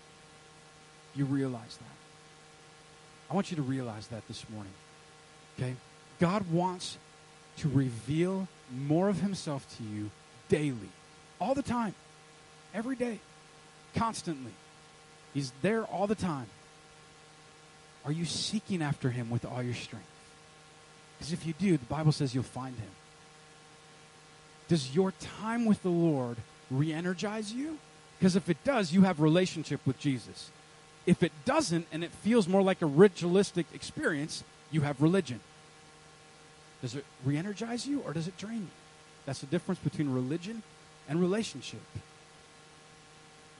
You 1.13 1.25
realize 1.25 1.77
that. 1.77 3.29
I 3.29 3.35
want 3.35 3.51
you 3.51 3.57
to 3.57 3.61
realize 3.61 4.07
that 4.07 4.27
this 4.27 4.43
morning, 4.49 4.73
okay? 5.59 5.75
God 6.19 6.49
wants 6.51 6.97
to 7.57 7.69
reveal 7.69 8.47
more 8.75 9.07
of 9.07 9.21
Himself 9.21 9.67
to 9.77 9.83
you 9.83 10.09
daily, 10.49 10.89
all 11.39 11.53
the 11.53 11.61
time, 11.61 11.93
every 12.73 12.95
day 12.95 13.19
constantly. 13.93 14.51
He's 15.35 15.51
there 15.61 15.83
all 15.83 16.07
the 16.07 16.15
time. 16.15 16.47
Are 18.05 18.11
you 18.11 18.23
seeking 18.23 18.81
after 18.81 19.09
him 19.09 19.29
with 19.29 19.43
all 19.43 19.61
your 19.61 19.73
strength? 19.73 20.07
Because 21.17 21.33
if 21.33 21.45
you 21.45 21.53
do, 21.59 21.75
the 21.75 21.85
Bible 21.85 22.13
says 22.13 22.33
you'll 22.33 22.43
find 22.43 22.75
him. 22.77 22.89
Does 24.69 24.95
your 24.95 25.11
time 25.11 25.65
with 25.65 25.83
the 25.83 25.89
Lord 25.89 26.37
re 26.71 26.93
energize 26.93 27.51
you? 27.51 27.77
Because 28.17 28.37
if 28.37 28.49
it 28.49 28.63
does, 28.63 28.93
you 28.93 29.01
have 29.01 29.19
relationship 29.19 29.81
with 29.85 29.99
Jesus. 29.99 30.51
If 31.05 31.21
it 31.21 31.33
doesn't, 31.43 31.85
and 31.91 32.01
it 32.01 32.11
feels 32.11 32.47
more 32.47 32.61
like 32.61 32.81
a 32.81 32.85
ritualistic 32.85 33.67
experience, 33.73 34.43
you 34.71 34.81
have 34.81 35.01
religion. 35.01 35.41
Does 36.81 36.95
it 36.95 37.03
re 37.25 37.35
energize 37.35 37.85
you 37.85 38.01
or 38.01 38.13
does 38.13 38.29
it 38.29 38.37
drain 38.37 38.61
you? 38.61 38.67
That's 39.25 39.39
the 39.39 39.47
difference 39.47 39.79
between 39.79 40.13
religion 40.13 40.63
and 41.09 41.19
relationship 41.19 41.81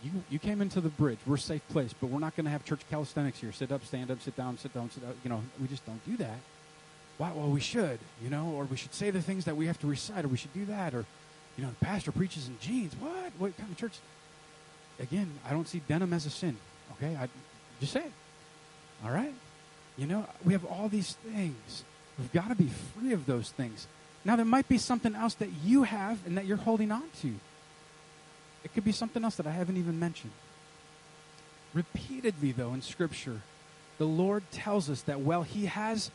you, 0.05 0.11
you 0.29 0.39
came 0.39 0.61
into 0.61 0.79
the 0.81 0.89
bridge. 0.89 1.17
We're 1.25 1.35
a 1.35 1.39
safe 1.39 1.67
place, 1.69 1.93
but 1.99 2.11
we're 2.11 2.19
not 2.19 2.35
going 2.35 2.45
to 2.45 2.51
have 2.51 2.63
church 2.63 2.81
calisthenics 2.91 3.39
here. 3.39 3.51
Sit 3.51 3.71
up, 3.71 3.83
stand 3.83 4.11
up, 4.11 4.21
sit 4.21 4.35
down, 4.35 4.57
sit 4.59 4.71
down, 4.71 4.91
sit 4.91 5.01
down. 5.01 5.15
You 5.23 5.31
know, 5.31 5.41
we 5.59 5.67
just 5.67 5.83
don't 5.85 6.03
do 6.05 6.15
that. 6.17 6.37
Why? 7.17 7.31
Well, 7.33 7.49
we 7.49 7.59
should, 7.59 7.97
you 8.23 8.29
know, 8.29 8.53
or 8.55 8.65
we 8.65 8.77
should 8.77 8.93
say 8.93 9.09
the 9.09 9.21
things 9.21 9.45
that 9.45 9.55
we 9.57 9.65
have 9.65 9.79
to 9.79 9.87
recite, 9.87 10.23
or 10.23 10.27
we 10.27 10.37
should 10.37 10.53
do 10.53 10.65
that, 10.65 10.93
or, 10.93 11.05
you 11.57 11.63
know, 11.63 11.71
the 11.79 11.85
pastor 11.85 12.11
preaches 12.11 12.47
in 12.47 12.59
jeans. 12.59 12.93
What? 12.99 13.31
What 13.39 13.57
kind 13.57 13.71
of 13.71 13.77
church? 13.77 13.97
Again, 14.99 15.31
I 15.47 15.51
don't 15.51 15.67
see 15.67 15.81
denim 15.87 16.13
as 16.13 16.25
a 16.25 16.29
sin. 16.29 16.55
Okay, 16.93 17.15
I 17.15 17.27
just 17.79 17.93
say 17.93 18.01
it. 18.01 18.11
All 19.03 19.11
right, 19.11 19.33
you 19.97 20.05
know, 20.07 20.25
we 20.43 20.53
have 20.53 20.65
all 20.65 20.87
these 20.87 21.13
things. 21.33 21.83
We've 22.19 22.31
got 22.31 22.49
to 22.49 22.55
be 22.55 22.69
free 22.93 23.13
of 23.13 23.25
those 23.25 23.49
things. 23.49 23.87
Now, 24.23 24.35
there 24.35 24.45
might 24.45 24.67
be 24.67 24.77
something 24.77 25.15
else 25.15 25.35
that 25.35 25.49
you 25.63 25.83
have 25.83 26.19
and 26.25 26.37
that 26.37 26.45
you're 26.45 26.57
holding 26.57 26.91
on 26.91 27.03
to. 27.21 27.33
It 28.65 28.73
could 28.73 28.83
be 28.83 28.91
something 28.91 29.23
else 29.23 29.35
that 29.35 29.45
I 29.45 29.51
haven't 29.51 29.77
even 29.77 29.99
mentioned. 29.99 30.33
Repeatedly, 31.73 32.51
though, 32.51 32.73
in 32.73 32.81
Scripture, 32.81 33.41
the 33.99 34.05
Lord 34.05 34.43
tells 34.51 34.89
us 34.89 35.03
that 35.03 35.19
while 35.19 35.43
He 35.43 35.67
has 35.67 36.09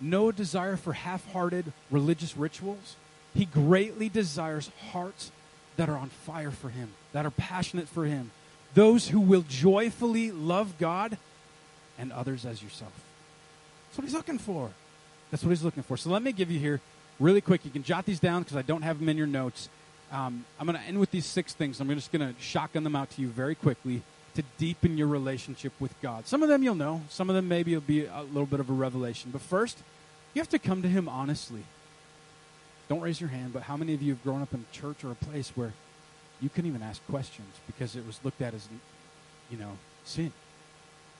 no 0.00 0.32
desire 0.32 0.76
for 0.76 0.94
half 0.94 1.30
hearted 1.32 1.72
religious 1.90 2.36
rituals, 2.38 2.96
He 3.34 3.44
greatly 3.44 4.08
desires 4.08 4.70
hearts 4.92 5.30
that 5.76 5.90
are 5.90 5.96
on 5.96 6.08
fire 6.08 6.50
for 6.50 6.70
Him, 6.70 6.90
that 7.12 7.26
are 7.26 7.30
passionate 7.30 7.86
for 7.86 8.06
Him, 8.06 8.30
those 8.72 9.08
who 9.08 9.20
will 9.20 9.44
joyfully 9.46 10.30
love 10.32 10.78
God 10.78 11.18
and 11.98 12.12
others 12.12 12.46
as 12.46 12.62
yourself. 12.62 12.92
That's 13.88 13.98
what 13.98 14.04
He's 14.04 14.14
looking 14.14 14.38
for. 14.38 14.70
That's 15.30 15.44
what 15.44 15.50
He's 15.50 15.64
looking 15.64 15.82
for. 15.82 15.98
So 15.98 16.08
let 16.08 16.22
me 16.22 16.32
give 16.32 16.50
you 16.50 16.58
here, 16.58 16.80
really 17.18 17.42
quick, 17.42 17.66
you 17.66 17.70
can 17.70 17.82
jot 17.82 18.06
these 18.06 18.20
down 18.20 18.42
because 18.42 18.56
I 18.56 18.62
don't 18.62 18.82
have 18.82 19.00
them 19.00 19.10
in 19.10 19.18
your 19.18 19.26
notes. 19.26 19.68
Um, 20.12 20.44
I'm 20.58 20.66
going 20.66 20.78
to 20.78 20.84
end 20.84 20.98
with 20.98 21.10
these 21.10 21.26
six 21.26 21.52
things. 21.54 21.80
I'm 21.80 21.88
just 21.90 22.10
going 22.10 22.34
to 22.34 22.40
shotgun 22.40 22.84
them 22.84 22.96
out 22.96 23.10
to 23.10 23.22
you 23.22 23.28
very 23.28 23.54
quickly 23.54 24.02
to 24.34 24.42
deepen 24.58 24.96
your 24.96 25.06
relationship 25.06 25.72
with 25.80 25.98
God. 26.00 26.26
Some 26.26 26.42
of 26.42 26.48
them 26.48 26.62
you'll 26.62 26.74
know, 26.74 27.02
some 27.08 27.28
of 27.30 27.36
them 27.36 27.48
maybe 27.48 27.74
will 27.74 27.80
be 27.80 28.06
a 28.06 28.22
little 28.22 28.46
bit 28.46 28.60
of 28.60 28.70
a 28.70 28.72
revelation. 28.72 29.30
But 29.30 29.40
first, 29.40 29.78
you 30.34 30.40
have 30.40 30.48
to 30.50 30.58
come 30.58 30.82
to 30.82 30.88
Him 30.88 31.08
honestly. 31.08 31.64
Don't 32.88 33.00
raise 33.00 33.20
your 33.20 33.30
hand, 33.30 33.52
but 33.52 33.62
how 33.62 33.76
many 33.76 33.94
of 33.94 34.02
you 34.02 34.12
have 34.12 34.22
grown 34.24 34.42
up 34.42 34.52
in 34.52 34.64
a 34.68 34.76
church 34.76 35.04
or 35.04 35.12
a 35.12 35.14
place 35.14 35.52
where 35.54 35.72
you 36.40 36.48
couldn't 36.48 36.68
even 36.68 36.82
ask 36.82 37.04
questions 37.06 37.48
because 37.66 37.94
it 37.94 38.04
was 38.04 38.18
looked 38.24 38.42
at 38.42 38.52
as, 38.52 38.68
you 39.50 39.56
know, 39.56 39.78
sin? 40.04 40.32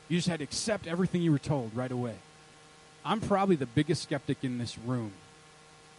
You 0.09 0.19
just 0.19 0.29
had 0.29 0.39
to 0.39 0.45
accept 0.45 0.89
everything 0.89 1.23
you 1.23 1.31
were 1.31 1.39
told 1.39 1.71
right 1.75 1.91
away. 1.91 2.17
I'm 3.05 3.21
probably 3.21 3.57
the 3.57 3.67
biggest 3.67 4.03
skeptic 4.03 4.39
in 4.43 4.59
this 4.59 4.77
room. 4.79 5.13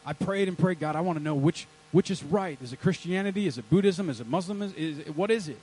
I 0.06 0.14
prayed 0.14 0.48
and 0.48 0.58
prayed, 0.58 0.80
God, 0.80 0.96
I 0.96 1.02
want 1.02 1.18
to 1.18 1.24
know 1.24 1.36
which 1.36 1.68
which 1.92 2.10
is 2.10 2.24
right? 2.24 2.58
Is 2.62 2.74
it 2.74 2.82
Christianity? 2.82 3.48
Is 3.48 3.58
it 3.58 3.70
Buddhism? 3.70 4.10
Is 4.10 4.20
it 4.20 4.28
Muslim? 4.28 4.62
Is, 4.62 5.00
it, 5.00 5.16
what 5.16 5.30
is 5.30 5.48
it? 5.48 5.60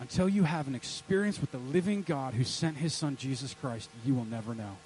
Until 0.00 0.28
you 0.28 0.44
have 0.44 0.66
an 0.66 0.74
experience 0.74 1.40
with 1.40 1.52
the 1.52 1.58
living 1.58 2.02
God 2.02 2.34
who 2.34 2.44
sent 2.44 2.78
his 2.78 2.94
son 2.94 3.16
Jesus 3.16 3.54
Christ, 3.60 3.90
you 4.04 4.14
will 4.14 4.24
never 4.24 4.54
know. 4.54 4.78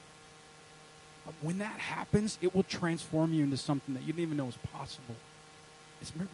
But 1.24 1.34
when 1.40 1.58
that 1.58 1.78
happens, 1.78 2.36
it 2.42 2.54
will 2.54 2.64
transform 2.64 3.32
you 3.32 3.44
into 3.44 3.56
something 3.56 3.94
that 3.94 4.02
you 4.02 4.08
didn't 4.12 4.24
even 4.24 4.36
know 4.36 4.46
was 4.46 4.58
possible. 4.72 5.14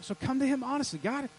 so 0.01 0.15
come 0.15 0.39
to 0.39 0.47
him 0.47 0.63
honestly. 0.63 0.99
God, 1.01 1.29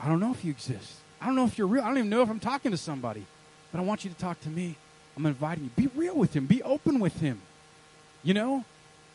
I 0.00 0.08
don't 0.08 0.20
know 0.20 0.32
if 0.32 0.44
you 0.44 0.50
exist. 0.50 0.94
I 1.20 1.26
don't 1.26 1.36
know 1.36 1.44
if 1.44 1.58
you're 1.58 1.66
real. 1.66 1.82
I 1.82 1.88
don't 1.88 1.98
even 1.98 2.10
know 2.10 2.22
if 2.22 2.30
I'm 2.30 2.40
talking 2.40 2.70
to 2.70 2.76
somebody. 2.76 3.24
But 3.70 3.80
I 3.80 3.82
want 3.82 4.04
you 4.04 4.10
to 4.10 4.16
talk 4.16 4.40
to 4.42 4.48
me. 4.48 4.76
I'm 5.16 5.26
inviting 5.26 5.64
you. 5.64 5.70
Be 5.76 5.90
real 5.94 6.14
with 6.14 6.34
him. 6.34 6.46
Be 6.46 6.62
open 6.62 7.00
with 7.00 7.20
him. 7.20 7.40
You 8.22 8.34
know, 8.34 8.64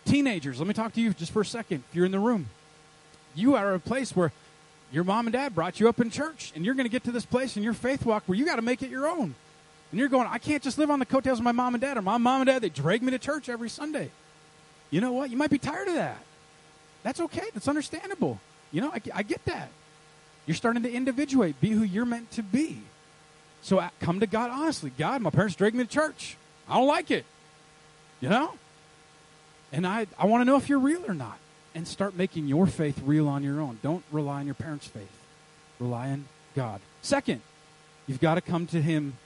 Teenagers, 0.05 0.59
let 0.59 0.67
me 0.67 0.73
talk 0.73 0.93
to 0.93 1.01
you 1.01 1.13
just 1.13 1.31
for 1.31 1.41
a 1.41 1.45
second. 1.45 1.83
If 1.89 1.95
you're 1.95 2.05
in 2.05 2.11
the 2.11 2.19
room, 2.19 2.47
you 3.35 3.55
are 3.55 3.73
a 3.73 3.79
place 3.79 4.15
where 4.15 4.31
your 4.91 5.03
mom 5.03 5.25
and 5.27 5.33
dad 5.33 5.55
brought 5.55 5.79
you 5.79 5.89
up 5.89 5.99
in 5.99 6.09
church, 6.09 6.51
and 6.55 6.65
you're 6.65 6.75
going 6.75 6.85
to 6.85 6.91
get 6.91 7.05
to 7.05 7.11
this 7.11 7.25
place 7.25 7.57
in 7.57 7.63
your 7.63 7.73
faith 7.73 8.05
walk 8.05 8.23
where 8.27 8.37
you 8.37 8.45
got 8.45 8.57
to 8.57 8.61
make 8.61 8.83
it 8.83 8.89
your 8.89 9.07
own. 9.07 9.33
And 9.91 9.99
you're 9.99 10.09
going, 10.09 10.27
I 10.27 10.37
can't 10.37 10.61
just 10.61 10.77
live 10.77 10.91
on 10.91 10.99
the 10.99 11.05
coattails 11.05 11.39
of 11.39 11.43
my 11.43 11.51
mom 11.51 11.73
and 11.73 11.81
dad, 11.81 11.97
or 11.97 12.01
my 12.01 12.17
mom 12.17 12.41
and 12.41 12.47
dad, 12.47 12.61
they 12.61 12.69
drag 12.69 13.01
me 13.01 13.11
to 13.11 13.19
church 13.19 13.49
every 13.49 13.69
Sunday. 13.69 14.11
You 14.91 15.01
know 15.01 15.11
what? 15.11 15.29
You 15.29 15.37
might 15.37 15.49
be 15.49 15.57
tired 15.57 15.87
of 15.87 15.95
that. 15.95 16.21
That's 17.01 17.19
okay. 17.19 17.45
That's 17.53 17.67
understandable. 17.67 18.39
You 18.71 18.81
know, 18.81 18.91
I, 18.91 19.01
I 19.13 19.23
get 19.23 19.43
that. 19.45 19.69
You're 20.45 20.55
starting 20.55 20.83
to 20.83 20.91
individuate, 20.91 21.59
be 21.61 21.69
who 21.69 21.83
you're 21.83 22.05
meant 22.05 22.31
to 22.31 22.43
be. 22.43 22.81
So 23.61 23.79
uh, 23.79 23.89
come 23.99 24.19
to 24.19 24.27
God 24.27 24.51
honestly. 24.51 24.91
God, 24.97 25.21
my 25.21 25.29
parents 25.29 25.55
drag 25.55 25.73
me 25.73 25.83
to 25.83 25.89
church. 25.89 26.37
I 26.67 26.75
don't 26.75 26.87
like 26.87 27.11
it. 27.11 27.25
You 28.19 28.29
know? 28.29 28.53
And 29.73 29.85
I, 29.85 30.05
I 30.17 30.27
want 30.27 30.41
to 30.41 30.45
know 30.45 30.55
if 30.55 30.69
you're 30.69 30.79
real 30.79 31.03
or 31.05 31.15
not. 31.15 31.37
And 31.75 31.87
start 31.87 32.15
making 32.15 32.47
your 32.47 32.67
faith 32.67 33.01
real 33.03 33.27
on 33.27 33.43
your 33.43 33.59
own. 33.59 33.79
Don't 33.81 34.03
rely 34.11 34.41
on 34.41 34.45
your 34.45 34.53
parents' 34.53 34.85
faith, 34.85 35.09
rely 35.79 36.11
on 36.11 36.25
God. 36.55 36.81
Second, 37.01 37.41
you've 38.05 38.21
got 38.21 38.35
to 38.35 38.41
come 38.41 38.67
to 38.67 38.79
Him 38.79 39.17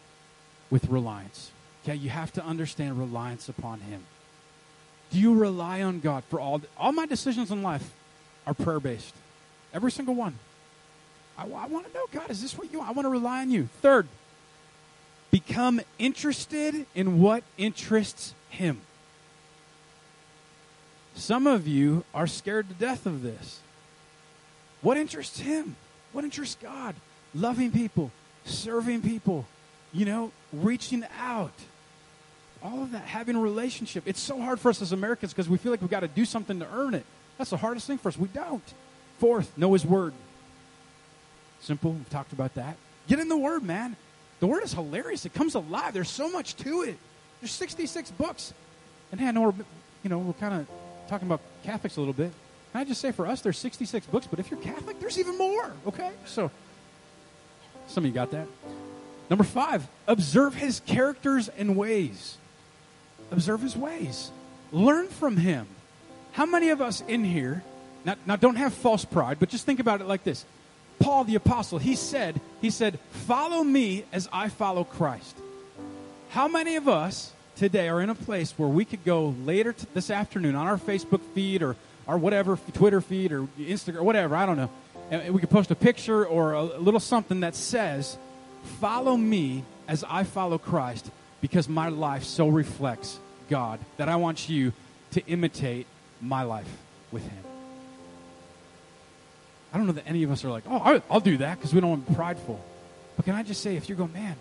with 0.70 0.88
reliance. 0.88 1.52
Okay, 1.84 1.96
you 1.96 2.10
have 2.10 2.32
to 2.34 2.46
understand 2.46 2.98
reliance 2.98 3.50
upon 3.50 3.82
Him. 3.82 4.06
Do 5.12 5.20
you 5.20 5.36
rely 5.36 5.82
on 5.82 6.00
God 6.00 6.24
for 6.30 6.40
all? 6.40 6.62
All 6.78 6.94
my 6.94 7.06
decisions 7.06 7.52
in 7.52 7.62
life 7.64 7.94
are 8.46 8.54
prayer 8.54 8.80
based. 8.80 9.14
Every 9.74 9.92
single 9.92 10.16
one. 10.16 10.40
I, 11.38 11.44
I 11.44 11.68
want 11.68 11.86
to 11.88 11.94
know, 11.94 12.06
God, 12.14 12.30
is 12.30 12.42
this 12.42 12.58
what 12.58 12.72
you 12.72 12.80
want? 12.80 12.90
I 12.90 12.94
want 12.94 13.06
to 13.06 13.10
rely 13.10 13.42
on 13.42 13.52
you. 13.52 13.68
Third, 13.82 14.08
become 15.32 15.82
interested 16.00 16.86
in 16.96 17.20
what 17.20 17.44
interests 17.58 18.34
Him. 18.50 18.82
Some 21.18 21.48
of 21.48 21.68
you 21.68 22.06
are 22.14 22.28
scared 22.28 22.70
to 22.70 22.76
death 22.76 23.08
of 23.08 23.24
this. 23.24 23.60
What 24.82 24.98
interests 24.98 25.40
Him? 25.40 25.76
What 26.14 26.24
interests 26.24 26.56
God? 26.62 26.94
Loving 27.34 27.72
people, 27.72 28.12
serving 28.46 29.02
people, 29.02 29.46
you 29.92 30.06
know, 30.06 30.32
reaching 30.54 31.04
out. 31.20 31.52
All 32.62 32.84
of 32.84 32.92
that, 32.92 33.02
having 33.02 33.36
a 33.36 33.40
relationship. 33.40 34.04
It's 34.06 34.20
so 34.20 34.40
hard 34.40 34.60
for 34.60 34.70
us 34.70 34.82
as 34.82 34.92
Americans 34.92 35.34
because 35.34 35.50
we 35.50 35.58
feel 35.58 35.72
like 35.72 35.82
we've 35.82 35.90
got 35.90 36.02
to 36.02 36.08
do 36.08 36.24
something 36.24 36.60
to 36.60 36.68
earn 36.72 36.94
it. 36.94 37.06
That's 37.40 37.50
the 37.50 37.58
hardest 37.58 37.88
thing 37.88 37.98
for 37.98 38.10
us. 38.10 38.18
We 38.18 38.28
don't. 38.28 38.64
Fourth, 39.18 39.58
know 39.58 39.74
His 39.74 39.86
Word. 39.86 40.14
Simple. 41.62 41.94
We've 41.94 42.10
talked 42.12 42.32
about 42.32 42.54
that. 42.56 42.78
Get 43.08 43.20
in 43.20 43.28
the 43.28 43.38
Word, 43.38 43.64
man. 43.64 43.96
The 44.40 44.48
Word 44.48 44.64
is 44.64 44.74
hilarious. 44.74 45.26
It 45.26 45.34
comes 45.34 45.56
alive. 45.56 45.94
There's 45.94 46.12
so 46.12 46.30
much 46.30 46.56
to 46.58 46.84
it. 46.84 46.98
There's 47.42 47.52
66 47.52 48.12
books. 48.12 48.54
And 49.12 49.20
know 49.34 49.42
we're, 49.42 49.54
you 50.04 50.10
know, 50.12 50.20
we're 50.20 50.34
kind 50.34 50.54
of 50.62 50.68
talking 51.08 51.28
about 51.28 51.42
Catholics 51.64 51.98
a 51.98 52.00
little 52.00 52.14
bit. 52.14 52.32
Can 52.72 52.82
I 52.82 52.84
just 52.84 53.02
say 53.02 53.12
for 53.12 53.26
us, 53.26 53.42
there's 53.42 53.58
66 53.58 54.06
books, 54.08 54.28
but 54.28 54.40
if 54.40 54.52
you're 54.52 54.60
Catholic, 54.60 55.00
there's 55.00 55.18
even 55.18 55.38
more, 55.38 55.72
okay? 55.88 56.12
So 56.26 56.52
Some 57.88 58.04
of 58.04 58.10
you 58.10 58.14
got 58.14 58.32
that. 58.32 58.48
Number 59.30 59.44
five, 59.44 59.88
observe 60.08 60.56
his 60.56 60.80
characters 60.82 61.50
and 61.50 61.76
ways. 61.76 62.38
Observe 63.32 63.62
his 63.62 63.76
ways. 63.76 64.32
Learn 64.72 65.08
from 65.08 65.38
him. 65.38 65.68
How 66.32 66.46
many 66.46 66.70
of 66.70 66.82
us 66.82 67.02
in 67.08 67.24
here, 67.24 67.64
now, 68.06 68.16
now 68.26 68.36
don't 68.36 68.56
have 68.56 68.74
false 68.74 69.06
pride, 69.06 69.38
but 69.40 69.50
just 69.50 69.66
think 69.66 69.80
about 69.80 70.02
it 70.02 70.08
like 70.08 70.24
this. 70.24 70.46
Paul 71.00 71.24
the 71.24 71.36
apostle, 71.36 71.78
he 71.78 71.96
said, 71.96 72.40
he 72.62 72.70
said, 72.70 73.00
follow 73.12 73.64
me 73.64 74.06
as 74.12 74.28
I 74.32 74.50
follow 74.50 74.84
Christ. 74.84 75.38
How 76.30 76.48
many 76.48 76.76
of 76.76 76.88
us 76.88 77.32
today 77.58 77.90
are 77.90 78.02
in 78.02 78.10
a 78.10 78.16
place 78.16 78.54
where 78.58 78.70
we 78.70 78.86
could 78.86 79.04
go 79.04 79.36
later 79.44 79.74
t- 79.74 79.88
this 79.94 80.10
afternoon 80.10 80.56
on 80.56 80.68
our 80.68 80.78
Facebook 80.78 81.22
feed 81.34 81.64
or 81.64 81.76
our 82.08 82.18
whatever 82.18 82.58
Twitter 82.74 83.02
feed 83.02 83.32
or 83.32 83.44
Instagram, 83.60 84.02
whatever, 84.02 84.36
I 84.36 84.46
don't 84.46 84.58
know, 84.58 84.70
and 85.10 85.34
we 85.34 85.40
could 85.40 85.50
post 85.50 85.72
a 85.72 85.76
picture 85.76 86.26
or 86.26 86.54
a 86.54 86.64
little 86.64 87.00
something 87.00 87.40
that 87.42 87.56
says, 87.56 88.18
follow 88.80 89.18
me 89.18 89.64
as 89.88 90.04
I 90.08 90.24
follow 90.24 90.58
Christ 90.58 91.10
because 91.42 91.68
my 91.68 91.90
life 91.90 92.24
so 92.24 92.48
reflects 92.48 93.20
God 93.50 93.80
that 93.98 94.10
I 94.10 94.18
want 94.18 94.50
you 94.50 94.74
to 95.12 95.26
imitate 95.26 95.88
my 96.22 96.44
life 96.44 96.70
with 97.12 97.24
Him. 97.24 97.44
I 99.74 99.78
don't 99.78 99.88
know 99.88 99.94
that 99.94 100.08
any 100.08 100.24
of 100.24 100.32
us 100.32 100.46
are 100.46 100.50
like, 100.50 100.64
oh, 100.70 101.02
I'll 101.10 101.20
do 101.20 101.38
that 101.38 101.58
because 101.58 101.74
we 101.74 101.82
don't 101.82 101.90
want 101.90 102.06
to 102.06 102.12
be 102.12 102.16
prideful. 102.16 102.64
But 103.16 103.26
can 103.26 103.36
I 103.36 103.44
just 103.44 103.62
say, 103.62 103.76
if 103.76 103.90
you 103.90 103.96
go, 103.96 104.08
man, 104.08 104.36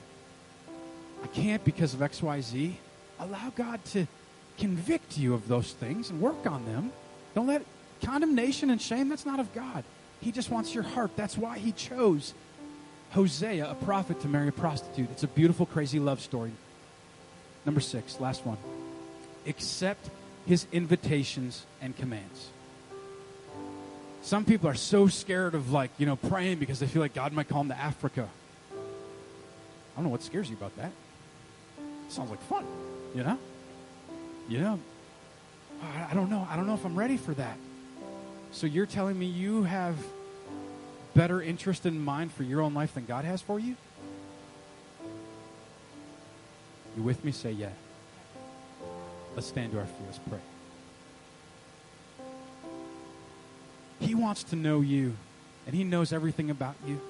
I 1.22 1.26
can't 1.28 1.64
because 1.64 1.94
of 1.94 2.02
X, 2.02 2.22
Y, 2.22 2.40
Z, 2.40 2.78
allow 3.18 3.50
God 3.54 3.84
to 3.86 4.06
convict 4.58 5.18
you 5.18 5.34
of 5.34 5.48
those 5.48 5.72
things 5.72 6.10
and 6.10 6.20
work 6.20 6.46
on 6.46 6.64
them. 6.66 6.92
Don't 7.34 7.46
let 7.46 7.62
condemnation 8.02 8.70
and 8.70 8.80
shame, 8.80 9.08
that's 9.08 9.26
not 9.26 9.40
of 9.40 9.52
God. 9.54 9.84
He 10.20 10.32
just 10.32 10.50
wants 10.50 10.74
your 10.74 10.84
heart. 10.84 11.10
That's 11.16 11.36
why 11.36 11.58
he 11.58 11.72
chose 11.72 12.34
Hosea, 13.10 13.70
a 13.70 13.74
prophet, 13.74 14.20
to 14.20 14.28
marry 14.28 14.48
a 14.48 14.52
prostitute. 14.52 15.10
It's 15.10 15.22
a 15.22 15.28
beautiful, 15.28 15.66
crazy 15.66 16.00
love 16.00 16.20
story. 16.20 16.52
Number 17.64 17.80
six, 17.80 18.20
last 18.20 18.44
one. 18.44 18.58
Accept 19.46 20.10
his 20.46 20.66
invitations 20.72 21.64
and 21.80 21.96
commands. 21.96 22.48
Some 24.22 24.44
people 24.44 24.68
are 24.68 24.74
so 24.74 25.06
scared 25.06 25.54
of 25.54 25.70
like, 25.70 25.90
you 25.98 26.06
know, 26.06 26.16
praying 26.16 26.58
because 26.58 26.80
they 26.80 26.86
feel 26.86 27.02
like 27.02 27.14
God 27.14 27.32
might 27.32 27.48
call 27.48 27.62
them 27.62 27.76
to 27.76 27.78
Africa. 27.78 28.28
I 28.72 29.96
don't 29.96 30.04
know 30.04 30.10
what 30.10 30.22
scares 30.22 30.50
you 30.50 30.56
about 30.56 30.76
that. 30.76 30.90
Sounds 32.08 32.30
like 32.30 32.40
fun, 32.42 32.64
you 33.16 33.24
know? 33.24 33.38
You 34.48 34.60
know, 34.60 34.80
I 35.82 36.12
don't 36.12 36.28
know. 36.28 36.46
I 36.50 36.56
don't 36.56 36.66
know 36.66 36.74
if 36.74 36.84
I'm 36.84 36.94
ready 36.94 37.16
for 37.16 37.32
that. 37.34 37.56
So 38.52 38.66
you're 38.66 38.86
telling 38.86 39.18
me 39.18 39.26
you 39.26 39.62
have 39.62 39.96
better 41.14 41.40
interest 41.40 41.86
in 41.86 41.98
mind 41.98 42.30
for 42.30 42.42
your 42.42 42.60
own 42.60 42.74
life 42.74 42.94
than 42.94 43.06
God 43.06 43.24
has 43.24 43.40
for 43.40 43.58
you? 43.58 43.74
You 46.96 47.02
with 47.02 47.24
me? 47.24 47.32
Say 47.32 47.52
yeah. 47.52 47.70
Let's 49.34 49.48
stand 49.48 49.72
to 49.72 49.78
our 49.78 49.86
feet. 49.86 50.06
Let's 50.06 50.20
pray. 50.28 50.38
He 53.98 54.14
wants 54.14 54.44
to 54.44 54.56
know 54.56 54.82
you, 54.82 55.16
and 55.66 55.74
He 55.74 55.84
knows 55.84 56.12
everything 56.12 56.50
about 56.50 56.74
you. 56.86 57.00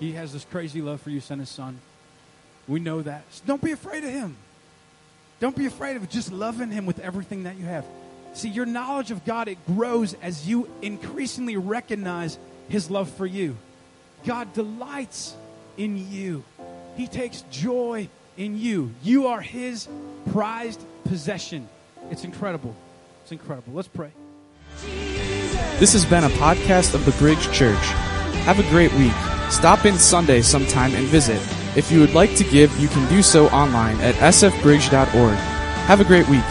He 0.00 0.12
has 0.12 0.32
this 0.32 0.44
crazy 0.44 0.80
love 0.80 1.02
for 1.02 1.10
you, 1.10 1.20
sent 1.20 1.40
His 1.40 1.50
Son. 1.50 1.78
We 2.66 2.80
know 2.80 3.02
that. 3.02 3.24
So 3.30 3.42
don't 3.46 3.62
be 3.62 3.72
afraid 3.72 4.02
of 4.02 4.10
Him. 4.10 4.36
Don't 5.42 5.56
be 5.56 5.66
afraid 5.66 5.96
of 5.96 6.08
just 6.08 6.30
loving 6.30 6.70
Him 6.70 6.86
with 6.86 7.00
everything 7.00 7.42
that 7.42 7.58
you 7.58 7.64
have. 7.64 7.84
See, 8.32 8.48
your 8.48 8.64
knowledge 8.64 9.10
of 9.10 9.24
God, 9.24 9.48
it 9.48 9.58
grows 9.66 10.14
as 10.22 10.48
you 10.48 10.70
increasingly 10.82 11.56
recognize 11.56 12.38
His 12.68 12.92
love 12.92 13.10
for 13.10 13.26
you. 13.26 13.56
God 14.24 14.52
delights 14.52 15.34
in 15.76 16.08
you, 16.12 16.44
He 16.96 17.08
takes 17.08 17.40
joy 17.50 18.08
in 18.36 18.56
you. 18.56 18.92
You 19.02 19.26
are 19.26 19.40
His 19.40 19.88
prized 20.30 20.80
possession. 21.06 21.68
It's 22.12 22.22
incredible. 22.22 22.76
It's 23.24 23.32
incredible. 23.32 23.72
Let's 23.72 23.88
pray. 23.88 24.12
This 25.80 25.92
has 25.92 26.04
been 26.04 26.22
a 26.22 26.28
podcast 26.28 26.94
of 26.94 27.04
the 27.04 27.10
Bridge 27.18 27.50
Church. 27.50 27.84
Have 28.44 28.60
a 28.60 28.70
great 28.70 28.92
week. 28.92 29.12
Stop 29.50 29.86
in 29.86 29.98
Sunday 29.98 30.40
sometime 30.40 30.94
and 30.94 31.04
visit. 31.06 31.42
If 31.76 31.90
you 31.90 32.00
would 32.00 32.14
like 32.14 32.34
to 32.36 32.44
give, 32.44 32.76
you 32.78 32.88
can 32.88 33.08
do 33.08 33.22
so 33.22 33.48
online 33.48 34.00
at 34.00 34.14
sfbridge.org. 34.16 35.36
Have 35.86 36.00
a 36.00 36.04
great 36.04 36.28
week. 36.28 36.44